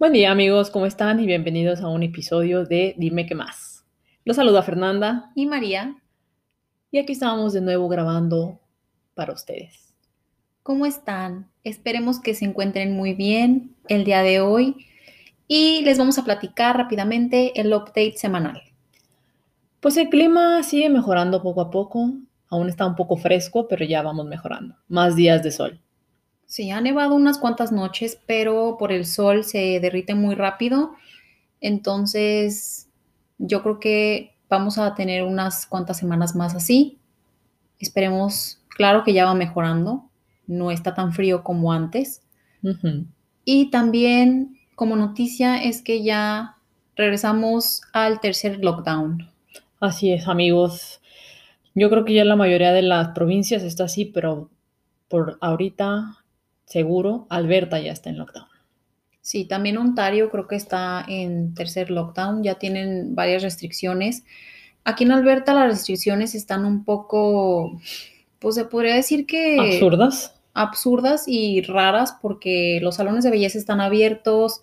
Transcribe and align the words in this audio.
Buen 0.00 0.14
día 0.14 0.30
amigos, 0.30 0.70
¿cómo 0.70 0.86
están? 0.86 1.20
Y 1.20 1.26
bienvenidos 1.26 1.82
a 1.82 1.88
un 1.88 2.02
episodio 2.02 2.64
de 2.64 2.94
Dime 2.96 3.26
qué 3.26 3.34
más. 3.34 3.84
Los 4.24 4.36
saluda 4.36 4.62
Fernanda 4.62 5.30
y 5.34 5.44
María. 5.44 5.94
Y 6.90 6.96
aquí 6.96 7.12
estamos 7.12 7.52
de 7.52 7.60
nuevo 7.60 7.86
grabando 7.86 8.60
para 9.12 9.34
ustedes. 9.34 9.92
¿Cómo 10.62 10.86
están? 10.86 11.50
Esperemos 11.64 12.18
que 12.18 12.32
se 12.32 12.46
encuentren 12.46 12.96
muy 12.96 13.12
bien 13.12 13.76
el 13.88 14.04
día 14.04 14.22
de 14.22 14.40
hoy 14.40 14.86
y 15.46 15.82
les 15.82 15.98
vamos 15.98 16.16
a 16.16 16.24
platicar 16.24 16.78
rápidamente 16.78 17.60
el 17.60 17.70
update 17.74 18.16
semanal. 18.16 18.62
Pues 19.80 19.98
el 19.98 20.08
clima 20.08 20.62
sigue 20.62 20.88
mejorando 20.88 21.42
poco 21.42 21.60
a 21.60 21.70
poco. 21.70 22.14
Aún 22.48 22.70
está 22.70 22.86
un 22.86 22.96
poco 22.96 23.18
fresco, 23.18 23.68
pero 23.68 23.84
ya 23.84 24.00
vamos 24.00 24.24
mejorando. 24.24 24.76
Más 24.88 25.14
días 25.14 25.42
de 25.42 25.50
sol. 25.50 25.78
Sí, 26.50 26.72
ha 26.72 26.80
nevado 26.80 27.14
unas 27.14 27.38
cuantas 27.38 27.70
noches, 27.70 28.18
pero 28.26 28.74
por 28.76 28.90
el 28.90 29.06
sol 29.06 29.44
se 29.44 29.78
derrite 29.78 30.16
muy 30.16 30.34
rápido. 30.34 30.96
Entonces, 31.60 32.88
yo 33.38 33.62
creo 33.62 33.78
que 33.78 34.34
vamos 34.48 34.76
a 34.76 34.96
tener 34.96 35.22
unas 35.22 35.64
cuantas 35.64 35.98
semanas 35.98 36.34
más 36.34 36.56
así. 36.56 36.98
Esperemos, 37.78 38.60
claro 38.68 39.04
que 39.04 39.12
ya 39.12 39.26
va 39.26 39.34
mejorando. 39.34 40.10
No 40.48 40.72
está 40.72 40.92
tan 40.92 41.12
frío 41.12 41.44
como 41.44 41.72
antes. 41.72 42.24
Y 43.44 43.70
también, 43.70 44.58
como 44.74 44.96
noticia, 44.96 45.62
es 45.62 45.82
que 45.82 46.02
ya 46.02 46.56
regresamos 46.96 47.82
al 47.92 48.18
tercer 48.18 48.58
lockdown. 48.58 49.30
Así 49.78 50.12
es, 50.12 50.26
amigos. 50.26 51.00
Yo 51.76 51.88
creo 51.90 52.04
que 52.04 52.14
ya 52.14 52.24
la 52.24 52.34
mayoría 52.34 52.72
de 52.72 52.82
las 52.82 53.10
provincias 53.10 53.62
está 53.62 53.84
así, 53.84 54.04
pero 54.04 54.50
por 55.06 55.38
ahorita 55.40 56.16
seguro, 56.70 57.26
Alberta 57.28 57.80
ya 57.80 57.92
está 57.92 58.10
en 58.10 58.18
lockdown. 58.18 58.46
Sí, 59.20 59.44
también 59.44 59.76
Ontario 59.76 60.30
creo 60.30 60.46
que 60.46 60.56
está 60.56 61.04
en 61.06 61.52
tercer 61.54 61.90
lockdown, 61.90 62.42
ya 62.42 62.54
tienen 62.54 63.14
varias 63.14 63.42
restricciones. 63.42 64.24
Aquí 64.84 65.04
en 65.04 65.12
Alberta 65.12 65.52
las 65.52 65.68
restricciones 65.68 66.34
están 66.34 66.64
un 66.64 66.84
poco, 66.84 67.78
pues 68.38 68.54
se 68.54 68.64
podría 68.64 68.94
decir 68.94 69.26
que... 69.26 69.58
Absurdas. 69.58 70.34
Absurdas 70.54 71.24
y 71.26 71.60
raras 71.62 72.16
porque 72.22 72.78
los 72.80 72.96
salones 72.96 73.24
de 73.24 73.30
belleza 73.30 73.58
están 73.58 73.80
abiertos, 73.80 74.62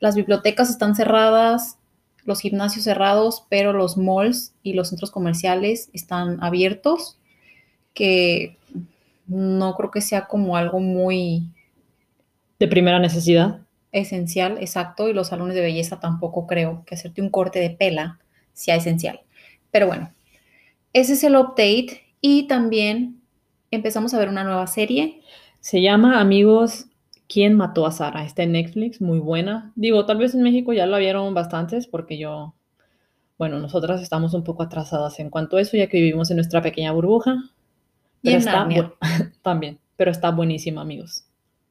las 0.00 0.14
bibliotecas 0.14 0.70
están 0.70 0.94
cerradas, 0.94 1.78
los 2.24 2.40
gimnasios 2.40 2.84
cerrados, 2.84 3.46
pero 3.48 3.72
los 3.72 3.96
malls 3.96 4.52
y 4.62 4.74
los 4.74 4.90
centros 4.90 5.10
comerciales 5.10 5.88
están 5.94 6.42
abiertos, 6.42 7.18
que 7.94 8.58
no 9.28 9.74
creo 9.76 9.90
que 9.90 10.00
sea 10.00 10.26
como 10.26 10.56
algo 10.56 10.80
muy... 10.80 11.52
De 12.58 12.66
primera 12.66 12.98
necesidad. 12.98 13.60
Esencial, 13.92 14.58
exacto, 14.58 15.08
y 15.08 15.12
los 15.12 15.28
salones 15.28 15.54
de 15.54 15.62
belleza 15.62 16.00
tampoco 16.00 16.46
creo 16.46 16.82
que 16.86 16.94
hacerte 16.94 17.22
un 17.22 17.30
corte 17.30 17.60
de 17.60 17.70
pela 17.70 18.18
sea 18.52 18.76
esencial. 18.76 19.20
Pero 19.70 19.86
bueno, 19.86 20.12
ese 20.92 21.12
es 21.12 21.24
el 21.24 21.36
update 21.36 22.02
y 22.20 22.48
también 22.48 23.20
empezamos 23.70 24.12
a 24.12 24.18
ver 24.18 24.28
una 24.28 24.44
nueva 24.44 24.66
serie. 24.66 25.20
Se 25.60 25.80
llama 25.80 26.20
Amigos, 26.20 26.86
¿quién 27.28 27.54
mató 27.54 27.86
a 27.86 27.92
Sara? 27.92 28.24
Está 28.24 28.42
en 28.42 28.52
Netflix, 28.52 29.00
muy 29.00 29.18
buena. 29.18 29.72
Digo, 29.76 30.04
tal 30.06 30.18
vez 30.18 30.34
en 30.34 30.42
México 30.42 30.72
ya 30.72 30.86
la 30.86 30.98
vieron 30.98 31.34
bastantes 31.34 31.86
porque 31.86 32.18
yo, 32.18 32.54
bueno, 33.38 33.58
nosotras 33.58 34.02
estamos 34.02 34.34
un 34.34 34.44
poco 34.44 34.62
atrasadas 34.62 35.20
en 35.20 35.30
cuanto 35.30 35.56
a 35.56 35.60
eso, 35.60 35.76
ya 35.76 35.86
que 35.86 35.98
vivimos 35.98 36.30
en 36.30 36.36
nuestra 36.36 36.62
pequeña 36.62 36.92
burbuja. 36.92 37.36
Y 38.22 38.30
en 38.30 38.38
está 38.38 38.68
también, 39.42 39.78
pero 39.96 40.10
está 40.10 40.30
buenísima, 40.30 40.80
amigos. 40.80 41.24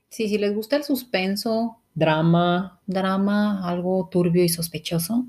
Sí, 0.09 0.29
si 0.29 0.37
les 0.37 0.53
gusta 0.55 0.75
el 0.77 0.83
suspenso, 0.83 1.77
drama, 1.93 2.79
drama, 2.85 3.67
algo 3.67 4.07
turbio 4.11 4.43
y 4.43 4.49
sospechoso, 4.49 5.25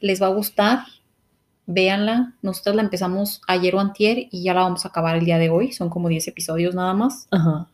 les 0.00 0.20
va 0.20 0.26
a 0.26 0.30
gustar. 0.30 0.80
Véanla. 1.66 2.34
Nosotros 2.40 2.76
la 2.76 2.82
empezamos 2.82 3.42
ayer 3.46 3.74
o 3.74 3.80
antier 3.80 4.28
y 4.30 4.42
ya 4.42 4.54
la 4.54 4.62
vamos 4.62 4.84
a 4.84 4.88
acabar 4.88 5.16
el 5.16 5.24
día 5.24 5.38
de 5.38 5.50
hoy. 5.50 5.72
Son 5.72 5.90
como 5.90 6.08
10 6.08 6.28
episodios 6.28 6.74
nada 6.74 6.94
más. 6.94 7.28
Ajá. 7.30 7.68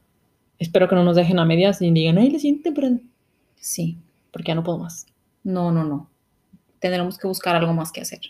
Espero 0.58 0.88
que 0.88 0.94
no 0.94 1.04
nos 1.04 1.16
dejen 1.16 1.38
a 1.38 1.44
medias 1.44 1.80
y 1.80 1.90
digan, 1.90 2.18
ay, 2.18 2.30
le 2.30 2.40
siente, 2.40 2.72
pero... 2.72 2.88
Sí. 3.56 3.96
Porque 4.32 4.48
ya 4.48 4.56
no 4.56 4.64
puedo 4.64 4.78
más. 4.78 5.06
No, 5.44 5.70
no, 5.70 5.84
no. 5.84 6.10
Tendremos 6.80 7.18
que 7.18 7.28
buscar 7.28 7.54
algo 7.54 7.72
más 7.72 7.92
que 7.92 8.00
hacer. 8.00 8.20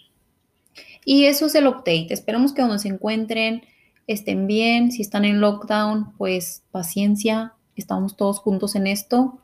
Y 1.04 1.25
eso 1.25 1.46
es 1.46 1.54
el 1.54 1.66
update. 1.66 2.08
Esperamos 2.10 2.52
que 2.52 2.62
donde 2.62 2.78
se 2.78 2.88
encuentren 2.88 3.62
estén 4.06 4.47
bien, 4.47 4.92
si 4.92 5.03
están 5.03 5.25
en 5.25 5.41
lockdown, 5.41 6.12
pues 6.16 6.65
paciencia, 6.70 7.54
estamos 7.76 8.16
todos 8.16 8.38
juntos 8.38 8.75
en 8.75 8.87
esto. 8.87 9.41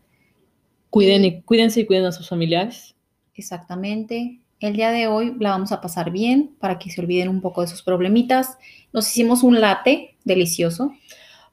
Cuiden 0.91 1.25
y, 1.25 1.43
cuídense 1.43 1.81
y 1.81 1.87
cuiden 1.87 2.07
a 2.07 2.13
sus 2.13 2.29
familiares. 2.29 2.95
Exactamente. 3.35 4.41
El 4.59 4.75
día 4.75 4.91
de 4.91 5.07
hoy 5.07 5.35
la 5.39 5.51
vamos 5.51 5.73
a 5.73 5.81
pasar 5.81 6.11
bien 6.11 6.55
para 6.59 6.79
que 6.79 6.91
se 6.91 7.01
olviden 7.01 7.29
un 7.29 7.41
poco 7.41 7.63
de 7.63 7.69
sus 7.69 7.83
problemitas. 7.83 8.59
Nos 8.93 9.09
hicimos 9.09 9.43
un 9.43 9.61
latte 9.61 10.17
delicioso. 10.25 10.93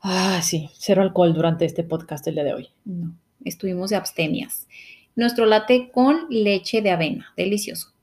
Ah, 0.01 0.41
sí, 0.43 0.69
cero 0.77 1.01
alcohol 1.01 1.33
durante 1.33 1.65
este 1.65 1.83
podcast 1.83 2.27
el 2.27 2.35
día 2.35 2.43
de 2.43 2.53
hoy. 2.53 2.69
No, 2.83 3.15
estuvimos 3.45 3.91
de 3.91 3.95
abstemias. 3.95 4.67
Nuestro 5.15 5.45
latte 5.45 5.89
con 5.91 6.27
leche 6.29 6.81
de 6.81 6.91
avena, 6.91 7.33
delicioso 7.37 7.96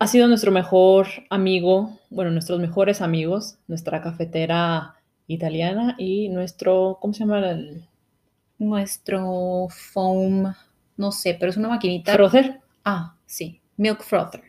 ha 0.00 0.06
sido 0.06 0.26
nuestro 0.28 0.50
mejor 0.50 1.08
amigo, 1.28 1.98
bueno, 2.08 2.30
nuestros 2.30 2.58
mejores 2.58 3.02
amigos, 3.02 3.58
nuestra 3.68 4.00
cafetera 4.00 4.94
italiana 5.26 5.94
y 5.98 6.30
nuestro, 6.30 6.98
¿cómo 7.00 7.12
se 7.12 7.20
llama? 7.20 7.50
El... 7.50 7.84
Nuestro 8.58 9.68
foam, 9.68 10.54
no 10.96 11.12
sé, 11.12 11.36
pero 11.38 11.50
es 11.50 11.58
una 11.58 11.68
maquinita. 11.68 12.14
Frother. 12.14 12.60
Ah, 12.82 13.14
sí, 13.26 13.60
Milk 13.76 14.02
Frother, 14.02 14.42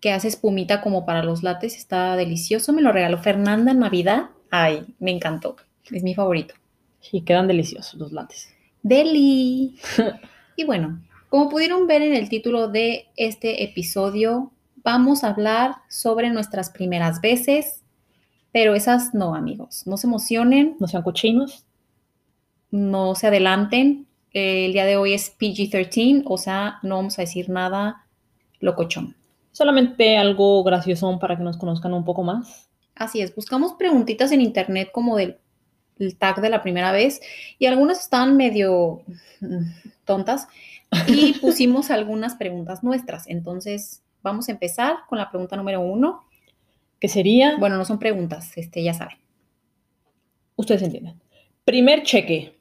que 0.00 0.12
hace 0.12 0.26
espumita 0.26 0.80
como 0.80 1.06
para 1.06 1.22
los 1.22 1.44
lates, 1.44 1.76
está 1.76 2.16
delicioso, 2.16 2.72
me 2.72 2.82
lo 2.82 2.90
regaló 2.90 3.18
Fernanda 3.18 3.70
en 3.70 3.78
Navidad. 3.78 4.30
Ay, 4.50 4.84
me 4.98 5.12
encantó, 5.12 5.56
es 5.92 6.02
mi 6.02 6.14
favorito. 6.16 6.54
Sí, 6.98 7.20
quedan 7.20 7.46
deliciosos 7.46 7.94
los 7.94 8.10
lates. 8.10 8.52
Deli. 8.82 9.78
y 10.56 10.64
bueno, 10.64 11.00
como 11.34 11.48
pudieron 11.48 11.88
ver 11.88 12.00
en 12.00 12.14
el 12.14 12.28
título 12.28 12.68
de 12.68 13.08
este 13.16 13.64
episodio, 13.64 14.52
vamos 14.84 15.24
a 15.24 15.30
hablar 15.30 15.74
sobre 15.88 16.30
nuestras 16.30 16.70
primeras 16.70 17.20
veces, 17.20 17.82
pero 18.52 18.76
esas 18.76 19.14
no, 19.14 19.34
amigos. 19.34 19.84
No 19.84 19.96
se 19.96 20.06
emocionen. 20.06 20.76
No 20.78 20.86
sean 20.86 21.02
cochinos. 21.02 21.64
No 22.70 23.16
se 23.16 23.26
adelanten. 23.26 24.06
El 24.30 24.74
día 24.74 24.84
de 24.84 24.96
hoy 24.96 25.12
es 25.12 25.36
PG-13, 25.36 26.22
o 26.24 26.38
sea, 26.38 26.78
no 26.84 26.98
vamos 26.98 27.18
a 27.18 27.22
decir 27.22 27.50
nada 27.50 28.06
locochón. 28.60 29.16
Solamente 29.50 30.16
algo 30.16 30.62
gracioso 30.62 31.18
para 31.18 31.36
que 31.36 31.42
nos 31.42 31.56
conozcan 31.56 31.94
un 31.94 32.04
poco 32.04 32.22
más. 32.22 32.70
Así 32.94 33.20
es, 33.20 33.34
buscamos 33.34 33.72
preguntitas 33.72 34.30
en 34.30 34.40
internet 34.40 34.90
como 34.92 35.16
del 35.16 35.38
tag 36.18 36.40
de 36.40 36.50
la 36.50 36.62
primera 36.62 36.92
vez 36.92 37.20
y 37.58 37.66
algunas 37.66 38.00
están 38.00 38.36
medio 38.36 39.02
mm, 39.40 39.64
tontas 40.04 40.48
y 41.06 41.34
pusimos 41.40 41.90
algunas 41.90 42.34
preguntas 42.36 42.82
nuestras. 42.82 43.28
Entonces, 43.28 44.02
vamos 44.22 44.48
a 44.48 44.52
empezar 44.52 44.96
con 45.08 45.18
la 45.18 45.30
pregunta 45.30 45.56
número 45.56 45.80
uno. 45.80 46.24
Que 47.00 47.08
sería. 47.08 47.56
Bueno, 47.58 47.76
no 47.76 47.84
son 47.84 47.98
preguntas, 47.98 48.56
este, 48.56 48.82
ya 48.82 48.94
saben. 48.94 49.18
Ustedes 50.56 50.82
entienden. 50.82 51.20
Primer 51.64 52.02
cheque. 52.02 52.58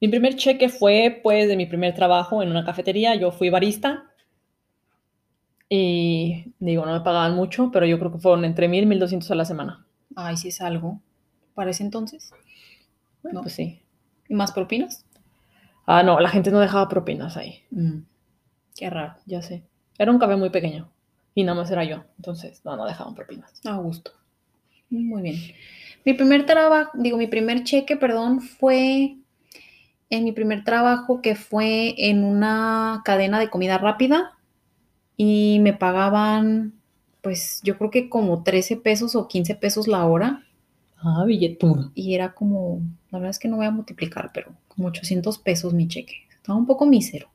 Mi 0.00 0.08
primer 0.08 0.36
cheque 0.36 0.68
fue, 0.68 1.20
pues, 1.22 1.48
de 1.48 1.56
mi 1.56 1.66
primer 1.66 1.94
trabajo 1.94 2.42
en 2.42 2.50
una 2.50 2.64
cafetería. 2.64 3.14
Yo 3.14 3.30
fui 3.30 3.48
barista. 3.48 4.10
Y 5.68 6.52
digo, 6.58 6.84
no 6.84 6.92
me 6.92 7.00
pagaban 7.00 7.34
mucho, 7.34 7.70
pero 7.72 7.86
yo 7.86 7.98
creo 7.98 8.12
que 8.12 8.18
fueron 8.18 8.44
entre 8.44 8.68
mil 8.68 8.82
y 8.82 8.86
mil 8.86 8.98
doscientos 8.98 9.30
a 9.30 9.34
la 9.34 9.46
semana. 9.46 9.86
Ay, 10.14 10.36
sí 10.36 10.48
es 10.48 10.60
algo. 10.60 11.00
¿Para 11.54 11.70
ese 11.70 11.82
entonces? 11.82 12.32
no. 13.22 13.42
Pues 13.42 13.54
sí. 13.54 13.80
¿Y 14.28 14.34
más 14.34 14.52
propinas? 14.52 15.04
Ah, 15.86 16.02
no, 16.02 16.18
la 16.20 16.28
gente 16.28 16.50
no 16.50 16.60
dejaba 16.60 16.88
propinas 16.88 17.36
ahí. 17.36 17.62
Mm. 17.70 18.00
Qué 18.76 18.90
raro. 18.90 19.14
Ya 19.26 19.42
sé. 19.42 19.62
Era 19.98 20.10
un 20.10 20.18
café 20.18 20.36
muy 20.36 20.50
pequeño. 20.50 20.90
Y 21.34 21.44
nada 21.44 21.58
más 21.60 21.70
era 21.70 21.84
yo. 21.84 22.04
Entonces, 22.16 22.62
no, 22.64 22.76
no 22.76 22.86
dejaban 22.86 23.14
propinas. 23.14 23.52
A 23.64 23.76
gusto. 23.76 24.12
Muy 24.90 25.22
bien. 25.22 25.36
Mi 26.04 26.14
primer 26.14 26.46
trabajo, 26.46 26.92
digo, 26.94 27.16
mi 27.16 27.26
primer 27.26 27.64
cheque, 27.64 27.96
perdón, 27.96 28.40
fue 28.40 29.16
en 30.10 30.24
mi 30.24 30.32
primer 30.32 30.64
trabajo 30.64 31.22
que 31.22 31.34
fue 31.34 31.94
en 31.96 32.24
una 32.24 33.02
cadena 33.04 33.38
de 33.40 33.48
comida 33.48 33.78
rápida 33.78 34.38
y 35.16 35.58
me 35.60 35.72
pagaban, 35.72 36.74
pues 37.22 37.60
yo 37.62 37.78
creo 37.78 37.90
que 37.90 38.08
como 38.08 38.42
13 38.42 38.76
pesos 38.76 39.16
o 39.16 39.28
15 39.28 39.54
pesos 39.54 39.88
la 39.88 40.04
hora. 40.04 40.44
Ah, 41.04 41.22
billetudo. 41.26 41.92
Y 41.94 42.14
era 42.14 42.32
como, 42.32 42.80
la 43.10 43.18
verdad 43.18 43.30
es 43.30 43.38
que 43.38 43.46
no 43.46 43.56
voy 43.56 43.66
a 43.66 43.70
multiplicar, 43.70 44.30
pero 44.32 44.54
como 44.68 44.88
800 44.88 45.38
pesos 45.38 45.74
mi 45.74 45.86
cheque. 45.86 46.14
Estaba 46.34 46.58
un 46.58 46.66
poco 46.66 46.86
mísero. 46.86 47.28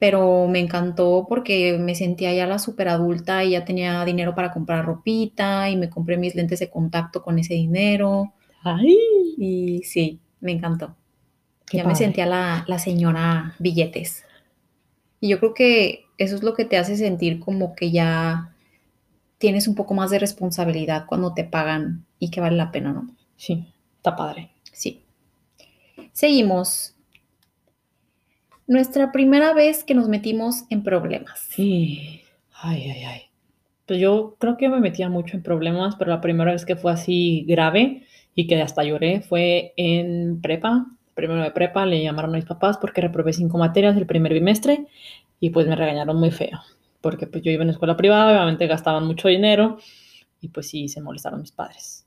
Pero 0.00 0.48
me 0.48 0.58
encantó 0.58 1.26
porque 1.28 1.78
me 1.78 1.94
sentía 1.94 2.34
ya 2.34 2.46
la 2.46 2.58
super 2.58 2.88
adulta 2.88 3.44
y 3.44 3.50
ya 3.50 3.64
tenía 3.64 4.04
dinero 4.04 4.34
para 4.34 4.52
comprar 4.52 4.84
ropita 4.84 5.70
y 5.70 5.76
me 5.76 5.88
compré 5.88 6.16
mis 6.16 6.34
lentes 6.34 6.58
de 6.58 6.68
contacto 6.68 7.22
con 7.22 7.38
ese 7.38 7.54
dinero. 7.54 8.34
¡Ay! 8.64 8.96
Y 9.38 9.82
sí, 9.84 10.18
me 10.40 10.50
encantó. 10.50 10.96
Qué 11.66 11.78
ya 11.78 11.84
me 11.84 11.94
sentía 11.94 12.26
la, 12.26 12.64
la 12.66 12.80
señora 12.80 13.54
billetes. 13.60 14.24
Y 15.20 15.28
yo 15.28 15.38
creo 15.38 15.54
que 15.54 16.04
eso 16.18 16.34
es 16.34 16.42
lo 16.42 16.54
que 16.54 16.64
te 16.64 16.78
hace 16.78 16.96
sentir 16.96 17.38
como 17.38 17.76
que 17.76 17.92
ya 17.92 18.52
tienes 19.38 19.68
un 19.68 19.76
poco 19.76 19.94
más 19.94 20.10
de 20.10 20.18
responsabilidad 20.18 21.06
cuando 21.06 21.32
te 21.32 21.44
pagan 21.44 22.05
y 22.18 22.30
que 22.30 22.40
vale 22.40 22.56
la 22.56 22.70
pena, 22.70 22.92
¿no? 22.92 23.08
Sí, 23.36 23.66
está 23.96 24.16
padre. 24.16 24.50
Sí. 24.72 25.02
Seguimos. 26.12 26.94
Nuestra 28.66 29.12
primera 29.12 29.52
vez 29.52 29.84
que 29.84 29.94
nos 29.94 30.08
metimos 30.08 30.64
en 30.70 30.82
problemas. 30.82 31.38
Sí. 31.48 32.22
Ay, 32.52 32.90
ay, 32.90 33.04
ay. 33.04 33.22
Pues 33.86 34.00
yo 34.00 34.36
creo 34.38 34.56
que 34.56 34.68
me 34.68 34.80
metía 34.80 35.08
mucho 35.08 35.36
en 35.36 35.42
problemas, 35.42 35.94
pero 35.96 36.10
la 36.10 36.20
primera 36.20 36.50
vez 36.50 36.64
que 36.64 36.74
fue 36.74 36.92
así 36.92 37.44
grave 37.46 38.02
y 38.34 38.46
que 38.46 38.60
hasta 38.60 38.82
lloré 38.82 39.20
fue 39.20 39.72
en 39.76 40.40
prepa. 40.40 40.86
Primero 41.14 41.42
de 41.42 41.52
prepa 41.52 41.86
le 41.86 42.02
llamaron 42.02 42.34
a 42.34 42.38
mis 42.38 42.44
papás 42.44 42.78
porque 42.78 43.00
reprobé 43.00 43.32
cinco 43.32 43.58
materias 43.58 43.96
el 43.96 44.06
primer 44.06 44.32
bimestre 44.32 44.86
y 45.38 45.50
pues 45.50 45.66
me 45.68 45.76
regañaron 45.76 46.18
muy 46.18 46.30
feo. 46.30 46.60
Porque 47.00 47.26
pues 47.26 47.44
yo 47.44 47.52
iba 47.52 47.62
en 47.62 47.70
escuela 47.70 47.96
privada, 47.96 48.32
obviamente 48.32 48.66
gastaban 48.66 49.06
mucho 49.06 49.28
dinero 49.28 49.78
y 50.40 50.48
pues 50.48 50.68
sí, 50.68 50.88
se 50.88 51.00
molestaron 51.00 51.40
mis 51.40 51.52
padres. 51.52 52.05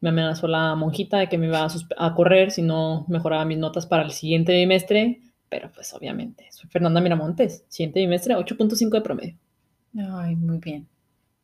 Me 0.00 0.10
amenazó 0.10 0.46
la 0.46 0.74
monjita 0.74 1.18
de 1.18 1.28
que 1.28 1.38
me 1.38 1.46
iba 1.46 1.64
a, 1.64 1.68
a 1.98 2.14
correr 2.14 2.50
si 2.50 2.62
no 2.62 3.04
mejoraba 3.08 3.44
mis 3.44 3.58
notas 3.58 3.86
para 3.86 4.04
el 4.04 4.12
siguiente 4.12 4.52
bimestre, 4.52 5.20
pero 5.48 5.70
pues 5.72 5.92
obviamente, 5.94 6.46
soy 6.50 6.68
Fernanda 6.70 7.00
Miramontes, 7.00 7.64
siguiente 7.68 8.00
bimestre 8.00 8.34
8.5 8.34 8.90
de 8.90 9.00
promedio. 9.00 9.36
Ay, 9.96 10.36
muy 10.36 10.58
bien. 10.58 10.86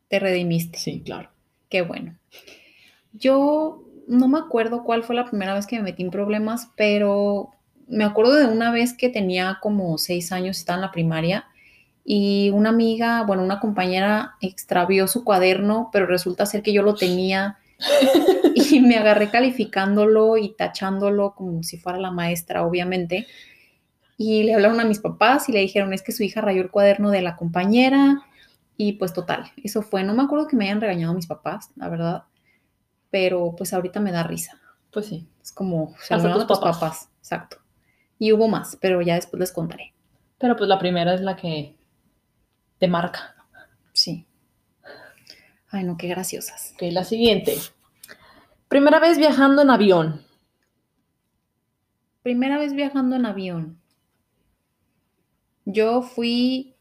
Te 0.07 0.19
redimiste. 0.19 0.77
Sí, 0.77 1.01
claro. 1.03 1.29
Qué 1.69 1.81
bueno. 1.81 2.15
Yo 3.13 3.83
no 4.07 4.27
me 4.27 4.39
acuerdo 4.39 4.83
cuál 4.83 5.03
fue 5.03 5.15
la 5.15 5.25
primera 5.25 5.53
vez 5.53 5.65
que 5.65 5.77
me 5.77 5.83
metí 5.83 6.03
en 6.03 6.11
problemas, 6.11 6.71
pero 6.75 7.51
me 7.87 8.03
acuerdo 8.03 8.35
de 8.35 8.45
una 8.45 8.71
vez 8.71 8.93
que 8.93 9.09
tenía 9.09 9.59
como 9.61 9.97
seis 9.97 10.31
años, 10.31 10.57
estaba 10.57 10.77
en 10.77 10.81
la 10.81 10.91
primaria, 10.91 11.45
y 12.03 12.51
una 12.51 12.69
amiga, 12.69 13.23
bueno, 13.23 13.43
una 13.43 13.59
compañera 13.59 14.35
extravió 14.39 15.07
su 15.07 15.23
cuaderno, 15.23 15.89
pero 15.91 16.05
resulta 16.05 16.45
ser 16.45 16.61
que 16.61 16.71
yo 16.71 16.83
lo 16.83 16.93
tenía 16.93 17.57
y 18.55 18.79
me 18.81 18.97
agarré 18.97 19.29
calificándolo 19.29 20.37
y 20.37 20.55
tachándolo 20.55 21.35
como 21.35 21.63
si 21.63 21.77
fuera 21.77 21.99
la 21.99 22.11
maestra, 22.11 22.65
obviamente. 22.65 23.27
Y 24.17 24.43
le 24.43 24.53
hablaron 24.53 24.79
a 24.79 24.85
mis 24.85 24.99
papás 24.99 25.49
y 25.49 25.51
le 25.51 25.59
dijeron, 25.59 25.93
es 25.93 26.01
que 26.01 26.11
su 26.11 26.23
hija 26.23 26.41
rayó 26.41 26.61
el 26.61 26.71
cuaderno 26.71 27.11
de 27.11 27.21
la 27.21 27.35
compañera. 27.35 28.23
Y 28.77 28.93
pues 28.93 29.13
total, 29.13 29.51
eso 29.63 29.81
fue. 29.81 30.03
No 30.03 30.13
me 30.13 30.23
acuerdo 30.23 30.47
que 30.47 30.55
me 30.55 30.65
hayan 30.65 30.81
regañado 30.81 31.13
mis 31.13 31.27
papás, 31.27 31.71
la 31.75 31.89
verdad. 31.89 32.23
Pero 33.09 33.55
pues 33.57 33.73
ahorita 33.73 33.99
me 33.99 34.11
da 34.11 34.23
risa. 34.23 34.59
Pues 34.91 35.07
sí. 35.07 35.27
Es 35.41 35.51
como, 35.51 35.93
se 35.99 36.15
dieron 36.15 36.33
tus 36.33 36.43
a 36.43 36.47
tus 36.47 36.59
papás. 36.59 36.77
papás. 36.79 37.09
Exacto. 37.19 37.57
Y 38.17 38.31
hubo 38.31 38.47
más, 38.47 38.77
pero 38.81 39.01
ya 39.01 39.15
después 39.15 39.39
les 39.39 39.51
contaré. 39.51 39.93
Pero 40.37 40.55
pues 40.55 40.69
la 40.69 40.79
primera 40.79 41.13
es 41.13 41.21
la 41.21 41.35
que 41.35 41.75
te 42.79 42.87
marca. 42.87 43.34
Sí. 45.75 45.79
Ay, 45.79 45.83
no, 45.85 45.97
qué 45.97 46.07
graciosas. 46.07 46.71
Ok, 46.75 46.83
la 46.91 47.03
siguiente. 47.03 47.57
Primera 48.67 48.99
vez 48.99 49.17
viajando 49.17 49.61
en 49.61 49.69
avión. 49.69 50.21
Primera 52.23 52.57
vez 52.57 52.73
viajando 52.73 53.15
en 53.15 53.25
avión. 53.25 53.77
Yo 55.65 56.01
fui 56.01 56.73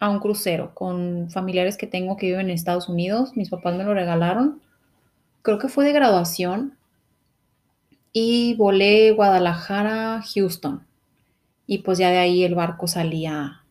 a 0.00 0.08
un 0.10 0.20
crucero 0.20 0.74
con 0.74 1.30
familiares 1.30 1.76
que 1.76 1.86
tengo 1.86 2.16
que 2.16 2.26
viven 2.26 2.46
en 2.48 2.50
Estados 2.50 2.88
Unidos. 2.88 3.36
Mis 3.36 3.50
papás 3.50 3.74
me 3.76 3.84
lo 3.84 3.94
regalaron. 3.94 4.60
Creo 5.42 5.58
que 5.58 5.68
fue 5.68 5.84
de 5.84 5.92
graduación. 5.92 6.76
Y 8.12 8.54
volé 8.54 9.12
Guadalajara, 9.12 10.22
Houston. 10.34 10.86
Y 11.66 11.78
pues 11.78 11.98
ya 11.98 12.10
de 12.10 12.18
ahí 12.18 12.44
el 12.44 12.54
barco 12.54 12.86
salía 12.88 13.62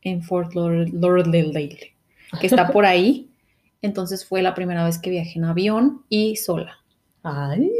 en 0.00 0.22
Fort 0.22 0.54
Laud- 0.54 0.90
Lauderdale, 0.92 1.94
que 2.40 2.46
está 2.46 2.68
por 2.72 2.86
ahí. 2.86 3.28
Entonces 3.82 4.24
fue 4.24 4.42
la 4.42 4.54
primera 4.54 4.84
vez 4.84 4.98
que 4.98 5.10
viajé 5.10 5.38
en 5.38 5.44
avión 5.44 6.04
y 6.08 6.36
sola. 6.36 6.78
Ay. 7.22 7.70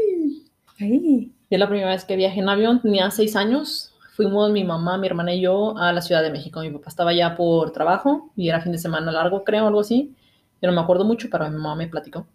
Ay. 0.79 1.31
Yo 1.49 1.57
la 1.57 1.67
primera 1.67 1.89
vez 1.89 2.03
que 2.05 2.15
viajé 2.15 2.41
en 2.41 2.49
avión 2.49 2.81
tenía 2.81 3.09
seis 3.09 3.35
años. 3.35 3.93
Fuimos 4.15 4.51
mi 4.51 4.63
mamá, 4.63 4.97
mi 4.97 5.07
hermana 5.07 5.33
y 5.33 5.41
yo 5.41 5.77
a 5.77 5.91
la 5.91 6.01
Ciudad 6.01 6.21
de 6.21 6.29
México. 6.29 6.61
Mi 6.61 6.69
papá 6.69 6.89
estaba 6.89 7.11
allá 7.11 7.35
por 7.35 7.71
trabajo 7.71 8.31
y 8.35 8.49
era 8.49 8.61
fin 8.61 8.71
de 8.71 8.77
semana 8.77 9.11
largo, 9.11 9.43
creo, 9.43 9.65
algo 9.65 9.79
así. 9.79 10.13
Yo 10.61 10.69
no 10.69 10.75
me 10.75 10.81
acuerdo 10.81 11.05
mucho, 11.05 11.29
pero 11.31 11.49
mi 11.49 11.55
mamá 11.55 11.75
me 11.75 11.87
platicó. 11.87 12.27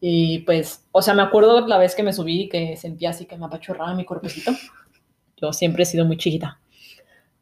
Y 0.00 0.40
pues, 0.40 0.86
o 0.92 1.02
sea, 1.02 1.14
me 1.14 1.22
acuerdo 1.22 1.66
la 1.66 1.78
vez 1.78 1.94
que 1.94 2.02
me 2.02 2.12
subí 2.12 2.42
y 2.42 2.48
que 2.48 2.76
sentía 2.76 3.10
así 3.10 3.26
que 3.26 3.36
me 3.36 3.46
apachurraba 3.46 3.94
mi 3.94 4.04
cuerpecito. 4.04 4.52
Yo 5.40 5.52
siempre 5.52 5.84
he 5.84 5.86
sido 5.86 6.04
muy 6.04 6.16
chiquita, 6.16 6.60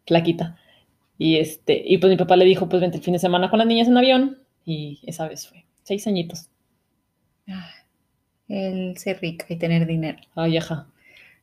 flaquita. 0.06 0.56
Y 1.18 1.36
este, 1.36 1.82
y 1.84 1.98
pues 1.98 2.10
mi 2.10 2.16
papá 2.16 2.36
le 2.36 2.44
dijo, 2.44 2.68
pues 2.68 2.80
vente 2.80 2.98
el 2.98 3.02
fin 3.02 3.14
de 3.14 3.18
semana 3.18 3.50
con 3.50 3.58
las 3.58 3.68
niñas 3.68 3.88
en 3.88 3.96
avión. 3.96 4.38
Y 4.66 5.00
esa 5.06 5.28
vez 5.28 5.48
fue, 5.48 5.64
seis 5.82 6.06
añitos. 6.06 6.50
Ay, 7.48 7.54
El 8.48 8.98
ser 8.98 9.20
rica 9.20 9.46
y 9.50 9.56
tener 9.56 9.86
dinero. 9.86 10.18
Ay, 10.36 10.56
ajá. 10.58 10.88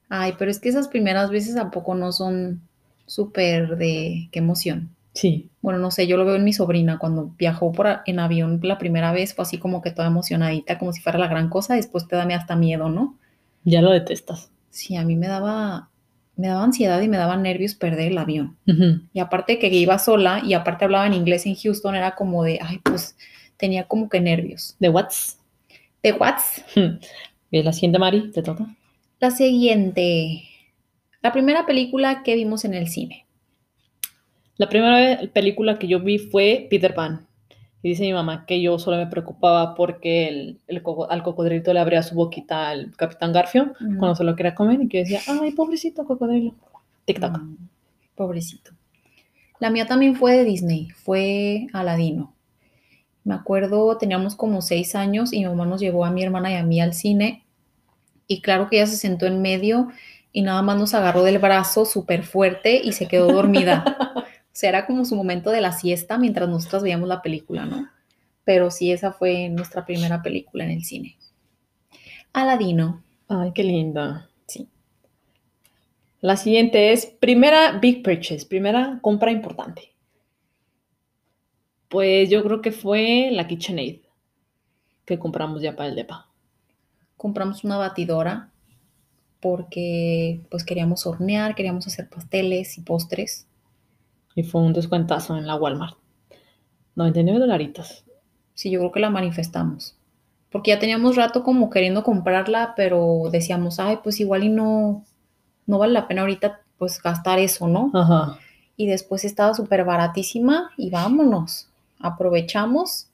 Ay, 0.09 0.33
pero 0.37 0.51
es 0.51 0.59
que 0.59 0.69
esas 0.69 0.87
primeras 0.87 1.29
veces 1.31 1.55
tampoco 1.55 1.95
no 1.95 2.11
son 2.11 2.61
súper 3.05 3.77
de 3.77 4.29
qué 4.31 4.39
emoción. 4.39 4.95
Sí, 5.13 5.49
Bueno, 5.61 5.79
no 5.79 5.91
sé, 5.91 6.07
yo 6.07 6.17
lo 6.17 6.25
veo 6.25 6.35
en 6.35 6.43
mi 6.45 6.53
sobrina 6.53 6.99
cuando 6.99 7.33
viajó 7.37 7.71
por 7.73 7.87
a- 7.87 8.03
en 8.05 8.19
avión 8.19 8.59
la 8.63 8.77
primera 8.79 9.11
vez, 9.13 9.33
fue 9.35 9.43
así 9.43 9.57
como 9.59 9.81
que 9.81 9.91
toda 9.91 10.07
emocionadita, 10.09 10.79
como 10.79 10.93
si 10.93 11.01
fuera 11.01 11.19
la 11.19 11.27
gran 11.29 11.49
cosa, 11.49 11.75
después 11.75 12.07
te 12.07 12.15
da 12.17 12.23
hasta 12.35 12.55
miedo, 12.57 12.89
¿no? 12.89 13.17
ya 13.65 13.81
lo 13.81 13.91
detestas. 13.91 14.51
Sí, 14.69 14.95
a 14.97 15.03
mí 15.05 15.15
me 15.15 15.27
daba, 15.27 15.89
me 16.35 16.47
daba 16.47 16.63
ansiedad 16.63 17.01
y 17.01 17.07
me 17.07 17.17
daba 17.17 17.37
nervios 17.37 17.75
perder 17.75 18.11
el 18.11 18.17
avión. 18.17 18.57
Y 19.13 19.19
aparte 19.19 19.59
que 19.59 19.67
iba 19.67 19.99
sola 19.99 20.41
y 20.43 20.53
aparte 20.53 20.85
hablaba 20.85 21.05
en 21.07 21.13
inglés 21.13 21.45
en 21.45 21.55
Houston, 21.55 21.95
era 21.95 22.15
como 22.15 22.43
de, 22.43 22.59
ay, 22.61 22.79
pues 22.83 23.15
tenía 23.57 23.85
como 23.85 24.09
que 24.09 24.19
nervios. 24.19 24.75
¿De 24.79 24.89
What's? 24.89 25.37
¿De 26.01 26.11
what's? 26.13 26.63
Y 27.51 27.61
la 27.61 27.71
siguiente, 27.71 27.99
Mari, 27.99 28.31
te 28.31 28.41
toca. 28.41 28.65
La 29.19 29.31
siguiente. 29.31 30.43
La 31.21 31.31
primera 31.31 31.65
película 31.65 32.23
que 32.23 32.35
vimos 32.35 32.65
en 32.65 32.73
el 32.73 32.87
cine. 32.87 33.25
La 34.57 34.67
primera 34.67 35.21
película 35.31 35.79
que 35.79 35.87
yo 35.87 35.99
vi 35.99 36.17
fue 36.17 36.67
Peter 36.69 36.93
Pan. 36.93 37.25
Y 37.83 37.89
dice 37.89 38.03
mi 38.03 38.13
mamá 38.13 38.45
que 38.45 38.61
yo 38.61 38.79
solo 38.79 38.97
me 38.97 39.07
preocupaba 39.07 39.75
porque 39.75 40.29
el, 40.29 40.59
el 40.67 40.81
coco- 40.81 41.11
al 41.11 41.21
cocodrilo 41.21 41.73
le 41.73 41.79
abría 41.79 42.01
su 42.01 42.15
boquita 42.15 42.69
al 42.69 42.95
Capitán 42.95 43.33
Garfio 43.33 43.73
Mm. 43.79 43.97
cuando 43.97 44.15
se 44.15 44.23
lo 44.23 44.35
quería 44.35 44.55
comer 44.55 44.81
y 44.81 44.87
que 44.87 44.99
yo 44.99 45.03
decía, 45.03 45.19
ay, 45.41 45.51
pobrecito 45.51 46.05
cocodrilo. 46.05 46.55
TikTok. 47.05 47.37
Mm, 47.37 47.55
Pobrecito. 48.15 48.71
La 49.59 49.69
mía 49.69 49.85
también 49.85 50.15
fue 50.15 50.37
de 50.37 50.43
Disney, 50.45 50.89
fue 50.91 51.67
Aladino. 51.73 52.33
Me 53.25 53.33
acuerdo, 53.35 53.97
teníamos 53.97 54.35
como 54.35 54.61
seis 54.61 54.95
años 54.95 55.31
y 55.33 55.39
mi 55.39 55.45
mamá 55.45 55.65
nos 55.65 55.81
llevó 55.81 56.05
a 56.05 56.11
mi 56.11 56.23
hermana 56.23 56.51
y 56.51 56.55
a 56.55 56.63
mí 56.63 56.79
al 56.81 56.93
cine. 56.93 57.43
Y 58.27 58.41
claro 58.41 58.69
que 58.69 58.77
ella 58.77 58.87
se 58.87 58.97
sentó 58.97 59.25
en 59.25 59.41
medio 59.41 59.89
y 60.31 60.41
nada 60.41 60.61
más 60.61 60.77
nos 60.77 60.93
agarró 60.93 61.23
del 61.23 61.39
brazo 61.39 61.85
súper 61.85 62.23
fuerte 62.23 62.81
y 62.83 62.93
se 62.93 63.07
quedó 63.07 63.27
dormida. 63.31 63.83
Sea, 64.53 64.69
era 64.69 64.85
como 64.85 65.03
su 65.03 65.15
momento 65.15 65.51
de 65.51 65.59
la 65.59 65.73
siesta 65.73 66.17
mientras 66.17 66.47
nosotras 66.47 66.83
veíamos 66.83 67.09
la 67.09 67.21
película, 67.21 67.65
¿no? 67.65 67.89
Pero 68.45 68.71
sí, 68.71 68.91
esa 68.91 69.11
fue 69.11 69.49
nuestra 69.49 69.85
primera 69.85 70.21
película 70.21 70.63
en 70.63 70.71
el 70.71 70.85
cine. 70.85 71.17
Aladino. 72.31 73.03
Ay, 73.27 73.51
qué 73.53 73.63
linda. 73.63 74.29
Sí. 74.47 74.69
La 76.21 76.37
siguiente 76.37 76.93
es 76.93 77.05
primera 77.05 77.79
big 77.79 78.03
purchase, 78.03 78.45
primera 78.45 78.99
compra 79.01 79.31
importante. 79.31 79.93
Pues 81.89 82.29
yo 82.29 82.43
creo 82.43 82.61
que 82.61 82.71
fue 82.71 83.29
la 83.31 83.47
KitchenAid 83.47 84.03
que 85.05 85.19
compramos 85.19 85.61
ya 85.61 85.75
para 85.75 85.89
el 85.89 85.95
depa. 85.95 86.29
compramos 87.17 87.63
una 87.63 87.77
batidora 87.77 88.51
porque 89.39 90.41
pues 90.49 90.63
queríamos 90.63 91.05
hornear, 91.05 91.55
queríamos 91.55 91.87
hacer 91.87 92.09
pasteles 92.09 92.77
y 92.77 92.81
postres. 92.81 93.47
Y 94.35 94.43
fue 94.43 94.61
un 94.61 94.73
descuentazo 94.73 95.37
en 95.37 95.47
la 95.47 95.55
Walmart. 95.55 95.97
99 96.95 97.39
dolaritos. 97.39 98.05
Sí, 98.53 98.69
yo 98.69 98.79
creo 98.79 98.91
que 98.91 98.99
la 98.99 99.09
manifestamos. 99.09 99.95
Porque 100.51 100.71
ya 100.71 100.79
teníamos 100.79 101.15
rato 101.15 101.43
como 101.43 101.69
queriendo 101.69 102.03
comprarla, 102.03 102.73
pero 102.75 103.23
decíamos, 103.31 103.79
ay, 103.79 103.99
pues 104.03 104.19
igual 104.19 104.43
y 104.43 104.49
no, 104.49 105.03
no 105.65 105.79
vale 105.79 105.93
la 105.93 106.07
pena 106.07 106.21
ahorita 106.21 106.61
pues 106.77 107.01
gastar 107.01 107.39
eso, 107.39 107.67
¿no? 107.67 107.91
Ajá. 107.93 108.37
Y 108.77 108.87
después 108.87 109.25
estaba 109.25 109.53
súper 109.53 109.83
baratísima 109.83 110.71
y 110.77 110.89
vámonos. 110.89 111.69
Aprovechamos 111.99 113.07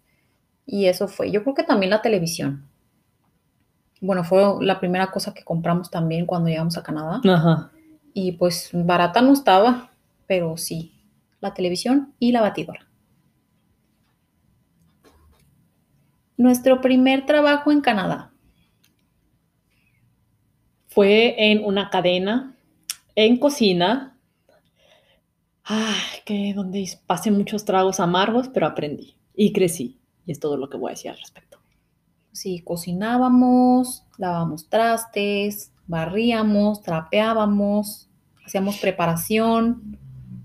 y 0.65 0.85
eso 0.85 1.07
fue. 1.07 1.31
Yo 1.31 1.43
creo 1.43 1.55
que 1.55 1.63
también 1.63 1.91
la 1.91 2.01
televisión. 2.01 2.65
Bueno, 4.01 4.23
fue 4.23 4.41
la 4.61 4.79
primera 4.79 5.11
cosa 5.11 5.33
que 5.33 5.43
compramos 5.43 5.89
también 5.89 6.25
cuando 6.25 6.49
llegamos 6.49 6.77
a 6.77 6.83
Canadá. 6.83 7.21
Ajá. 7.23 7.71
Y 8.13 8.33
pues 8.33 8.69
barata 8.73 9.21
no 9.21 9.33
estaba, 9.33 9.91
pero 10.27 10.57
sí, 10.57 10.93
la 11.41 11.53
televisión 11.53 12.13
y 12.19 12.31
la 12.31 12.41
batidora. 12.41 12.87
Nuestro 16.37 16.81
primer 16.81 17.25
trabajo 17.25 17.71
en 17.71 17.81
Canadá. 17.81 18.31
Fue 20.87 21.51
en 21.51 21.63
una 21.63 21.89
cadena 21.89 22.55
En 23.15 23.37
cocina, 23.37 24.17
ah, 25.65 25.95
que 26.25 26.53
donde 26.53 26.89
pasé 27.05 27.31
muchos 27.31 27.65
tragos 27.65 27.99
amargos, 27.99 28.47
pero 28.47 28.65
aprendí 28.65 29.17
y 29.35 29.51
crecí. 29.51 29.99
Y 30.25 30.31
es 30.31 30.39
todo 30.39 30.55
lo 30.55 30.69
que 30.69 30.77
voy 30.77 30.91
a 30.91 30.95
decir 30.95 31.11
al 31.11 31.17
respecto. 31.17 31.59
Sí, 32.31 32.61
cocinábamos, 32.61 34.05
lavábamos 34.17 34.69
trastes, 34.69 35.73
barríamos, 35.87 36.81
trapeábamos, 36.81 38.07
hacíamos 38.45 38.77
preparación, 38.77 39.97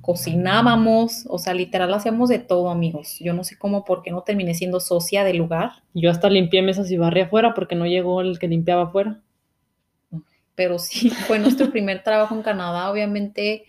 cocinábamos, 0.05 1.25
o 1.31 1.39
sea, 1.39 1.55
literal 1.55 1.95
hacíamos 1.95 2.29
de 2.29 2.39
todo, 2.39 2.69
amigos. 2.69 3.17
Yo 3.21 3.33
no 3.33 3.43
sé 3.43 3.57
cómo, 3.57 3.87
por 3.87 4.03
qué 4.03 4.11
no 4.11 4.21
terminé 4.21 4.55
siendo 4.55 4.79
socia 4.79 5.25
del 5.25 5.39
lugar. 5.39 5.83
Yo 5.95 6.11
hasta 6.11 6.29
limpié 6.29 6.61
mesas 6.61 6.91
y 6.91 6.99
barrí 6.99 7.23
afuera 7.23 7.55
porque 7.55 7.75
no 7.75 7.87
llegó 7.87 8.21
el 8.21 8.39
que 8.39 8.47
limpiaba 8.47 8.83
afuera. 8.83 9.23
Pero 10.55 10.79
sí, 10.79 11.09
fue 11.09 11.39
nuestro 11.39 11.71
primer 11.71 12.03
trabajo 12.03 12.35
en 12.35 12.43
Canadá, 12.43 12.91
obviamente 12.91 13.65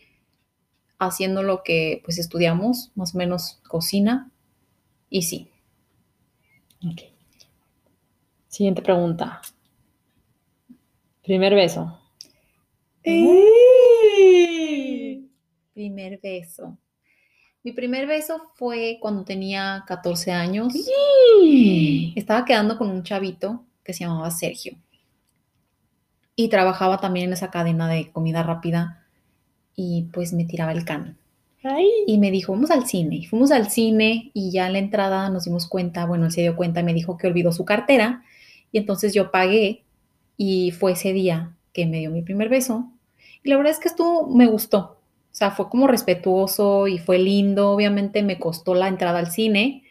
haciendo 1.00 1.42
lo 1.42 1.63
que 1.63 2.01
pues 2.04 2.18
estudiamos, 2.18 2.92
más 2.96 3.15
o 3.15 3.18
menos 3.18 3.62
cocina, 3.70 4.30
y 5.10 5.22
sí. 5.22 5.50
Ok. 6.86 7.01
Siguiente 8.50 8.82
pregunta. 8.82 9.42
Primer 11.24 11.56
beso. 11.56 11.98
Primer 16.05 16.19
beso. 16.21 16.77
Mi 17.63 17.71
primer 17.71 18.05
beso 18.05 18.39
fue 18.53 19.00
cuando 19.01 19.25
tenía 19.25 19.83
14 19.88 20.31
años. 20.31 20.71
Estaba 22.15 22.45
quedando 22.45 22.77
con 22.77 22.91
un 22.91 23.01
chavito 23.01 23.63
que 23.83 23.91
se 23.91 24.03
llamaba 24.03 24.29
Sergio. 24.29 24.77
Y 26.35 26.50
trabajaba 26.50 27.00
también 27.00 27.27
en 27.27 27.33
esa 27.33 27.50
cadena 27.50 27.89
de 27.89 28.12
comida 28.12 28.43
rápida. 28.43 29.03
Y 29.75 30.03
pues 30.13 30.31
me 30.31 30.45
tiraba 30.45 30.74
el 30.74 30.85
can. 30.85 31.17
Y 32.05 32.19
me 32.19 32.29
dijo, 32.29 32.51
vamos 32.51 32.69
al 32.69 32.85
cine. 32.85 33.15
Y 33.15 33.25
fuimos 33.25 33.50
al 33.50 33.71
cine 33.71 34.29
y 34.35 34.51
ya 34.51 34.67
en 34.67 34.74
la 34.74 34.79
entrada 34.79 35.31
nos 35.31 35.45
dimos 35.45 35.67
cuenta, 35.67 36.05
bueno, 36.05 36.25
él 36.25 36.31
se 36.31 36.41
dio 36.41 36.55
cuenta 36.55 36.81
y 36.81 36.83
me 36.83 36.93
dijo 36.93 37.17
que 37.17 37.25
olvidó 37.25 37.51
su 37.51 37.65
cartera. 37.65 38.24
Y 38.71 38.77
entonces 38.77 39.12
yo 39.15 39.31
pagué 39.31 39.83
y 40.38 40.69
fue 40.69 40.91
ese 40.91 41.13
día 41.13 41.57
que 41.74 41.88
me 41.88 41.97
dio 41.97 42.12
mi 42.12 42.21
primer 42.21 42.50
beso. 42.50 42.91
Y 43.41 43.50
la 43.50 43.57
verdad 43.57 43.71
es 43.71 43.79
que 43.79 43.88
estuvo, 43.88 44.27
me 44.27 44.45
gustó. 44.45 44.95
O 45.36 45.38
sea, 45.38 45.51
fue 45.51 45.68
como 45.68 45.86
respetuoso 45.88 46.88
y 46.88 46.98
fue 46.98 47.20
lindo. 47.20 47.72
Obviamente 47.72 48.24
me 48.24 48.39
costó 48.39 48.74
la 48.74 48.88
entrada 48.88 49.20
al 49.20 49.32
cine. 49.32 49.84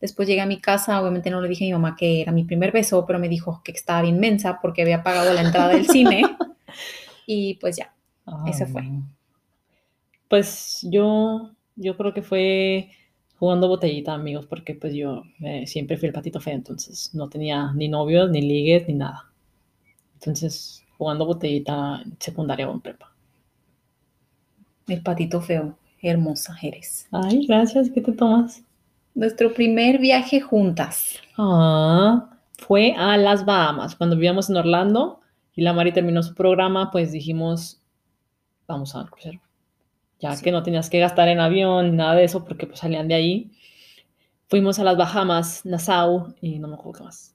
Después 0.00 0.28
llegué 0.28 0.42
a 0.42 0.46
mi 0.46 0.60
casa, 0.60 1.00
obviamente 1.00 1.28
no 1.28 1.40
le 1.40 1.48
dije 1.48 1.64
a 1.64 1.66
mi 1.66 1.72
mamá 1.72 1.96
que 1.96 2.22
era 2.22 2.30
mi 2.30 2.44
primer 2.44 2.70
beso, 2.70 3.04
pero 3.04 3.18
me 3.18 3.28
dijo 3.28 3.62
que 3.64 3.72
estaba 3.72 4.06
inmensa 4.06 4.60
porque 4.62 4.82
había 4.82 5.02
pagado 5.02 5.32
la 5.34 5.42
entrada 5.42 5.70
del 5.70 5.88
cine. 5.88 6.22
Y 7.28 7.54
pues 7.54 7.76
ya, 7.76 7.92
ese 8.46 8.66
fue. 8.66 8.84
Pues 10.28 10.78
yo, 10.88 11.50
yo 11.74 11.96
creo 11.96 12.14
que 12.14 12.22
fue 12.22 12.90
jugando 13.36 13.66
botellita, 13.66 14.14
amigos, 14.14 14.46
porque 14.46 14.76
pues 14.76 14.94
yo 14.94 15.24
eh, 15.40 15.66
siempre 15.66 15.96
fui 15.96 16.06
el 16.06 16.12
patito 16.12 16.38
feo, 16.38 16.54
entonces 16.54 17.12
no 17.12 17.28
tenía 17.28 17.72
ni 17.74 17.88
novios, 17.88 18.30
ni 18.30 18.42
ligues, 18.42 18.86
ni 18.86 18.94
nada. 18.94 19.32
Entonces, 20.14 20.84
jugando 20.96 21.26
botellita 21.26 22.04
secundaria 22.20 22.68
o 22.68 22.72
en 22.72 22.80
prepa. 22.80 23.15
El 24.88 25.02
patito 25.02 25.40
feo. 25.40 25.76
Hermosa 26.00 26.56
eres. 26.62 27.08
Ay, 27.10 27.46
gracias. 27.46 27.90
¿Qué 27.90 28.00
te 28.00 28.12
tomas? 28.12 28.62
Nuestro 29.14 29.52
primer 29.52 29.98
viaje 29.98 30.40
juntas. 30.40 31.16
Ah, 31.36 32.38
fue 32.58 32.92
a 32.96 33.16
las 33.16 33.44
Bahamas. 33.44 33.96
Cuando 33.96 34.14
vivíamos 34.14 34.48
en 34.48 34.56
Orlando 34.56 35.20
y 35.54 35.62
la 35.62 35.72
Mari 35.72 35.92
terminó 35.92 36.22
su 36.22 36.34
programa, 36.34 36.90
pues 36.92 37.10
dijimos, 37.10 37.80
vamos 38.68 38.94
a 38.94 39.04
crucero. 39.06 39.40
Ya 40.20 40.40
que 40.40 40.52
no 40.52 40.62
tenías 40.62 40.88
que 40.88 41.00
gastar 41.00 41.28
en 41.28 41.40
avión, 41.40 41.96
nada 41.96 42.14
de 42.14 42.24
eso, 42.24 42.44
porque 42.44 42.66
pues 42.66 42.78
salían 42.78 43.08
de 43.08 43.14
ahí. 43.14 43.50
Fuimos 44.48 44.78
a 44.78 44.84
las 44.84 44.96
Bahamas, 44.96 45.66
Nassau 45.66 46.34
y 46.40 46.58
no 46.58 46.68
me 46.68 46.74
acuerdo 46.74 46.98
qué 46.98 47.04
más. 47.04 47.34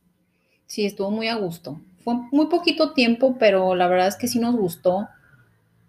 Sí, 0.67 0.85
estuvo 0.85 1.11
muy 1.11 1.27
a 1.27 1.35
gusto. 1.35 1.81
Fue 1.99 2.13
muy 2.31 2.45
poquito 2.45 2.93
tiempo, 2.93 3.35
pero 3.37 3.75
la 3.75 3.87
verdad 3.87 4.07
es 4.07 4.15
que 4.15 4.27
sí 4.27 4.39
nos 4.39 4.55
gustó 4.55 5.09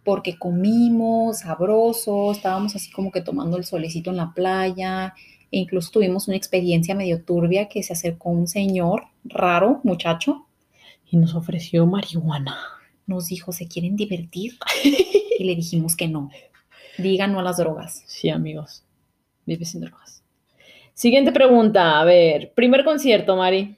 porque 0.05 0.39
comimos 0.39 1.41
sabroso, 1.41 2.33
estábamos 2.33 2.75
así 2.75 2.91
como 2.91 3.13
que 3.13 3.21
tomando 3.21 3.57
el 3.57 3.65
solecito 3.65 4.11
en 4.11 4.17
la 4.17 4.33
playa, 4.35 5.15
e 5.51 5.59
incluso 5.59 5.91
tuvimos 5.91 6.29
una 6.29 6.37
experiencia 6.37 6.95
medio 6.95 7.23
turbia 7.23 7.69
que 7.69 7.83
se 7.83 7.93
acercó 7.93 8.31
un 8.31 8.49
señor 8.49 9.05
raro, 9.25 9.81
muchacho, 9.85 10.47
y 11.11 11.17
nos 11.19 11.35
ofreció 11.35 11.87
marihuana. 11.87 12.57
Nos 13.07 13.27
dijo, 13.27 13.53
¿se 13.53 13.69
quieren 13.69 13.97
divertir? 13.97 14.59
y 15.39 15.45
le 15.45 15.55
dijimos 15.55 15.95
que 15.95 16.09
no. 16.09 16.31
Digan 16.99 17.33
no 17.33 17.41
a 17.41 17.43
las 17.43 17.59
drogas. 17.59 18.03
Sí, 18.07 18.31
amigos. 18.31 18.85
Vive 19.45 19.65
sin 19.65 19.83
drogas. 19.83 20.23
Siguiente 20.95 21.33
pregunta. 21.33 22.01
A 22.01 22.05
ver, 22.05 22.53
primer 22.55 22.85
concierto, 22.85 23.37
Mari. 23.37 23.77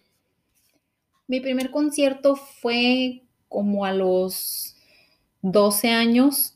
Mi 1.27 1.41
primer 1.41 1.71
concierto 1.71 2.37
fue 2.37 3.23
como 3.49 3.85
a 3.85 3.93
los 3.93 4.74
12 5.45 5.91
años 5.91 6.55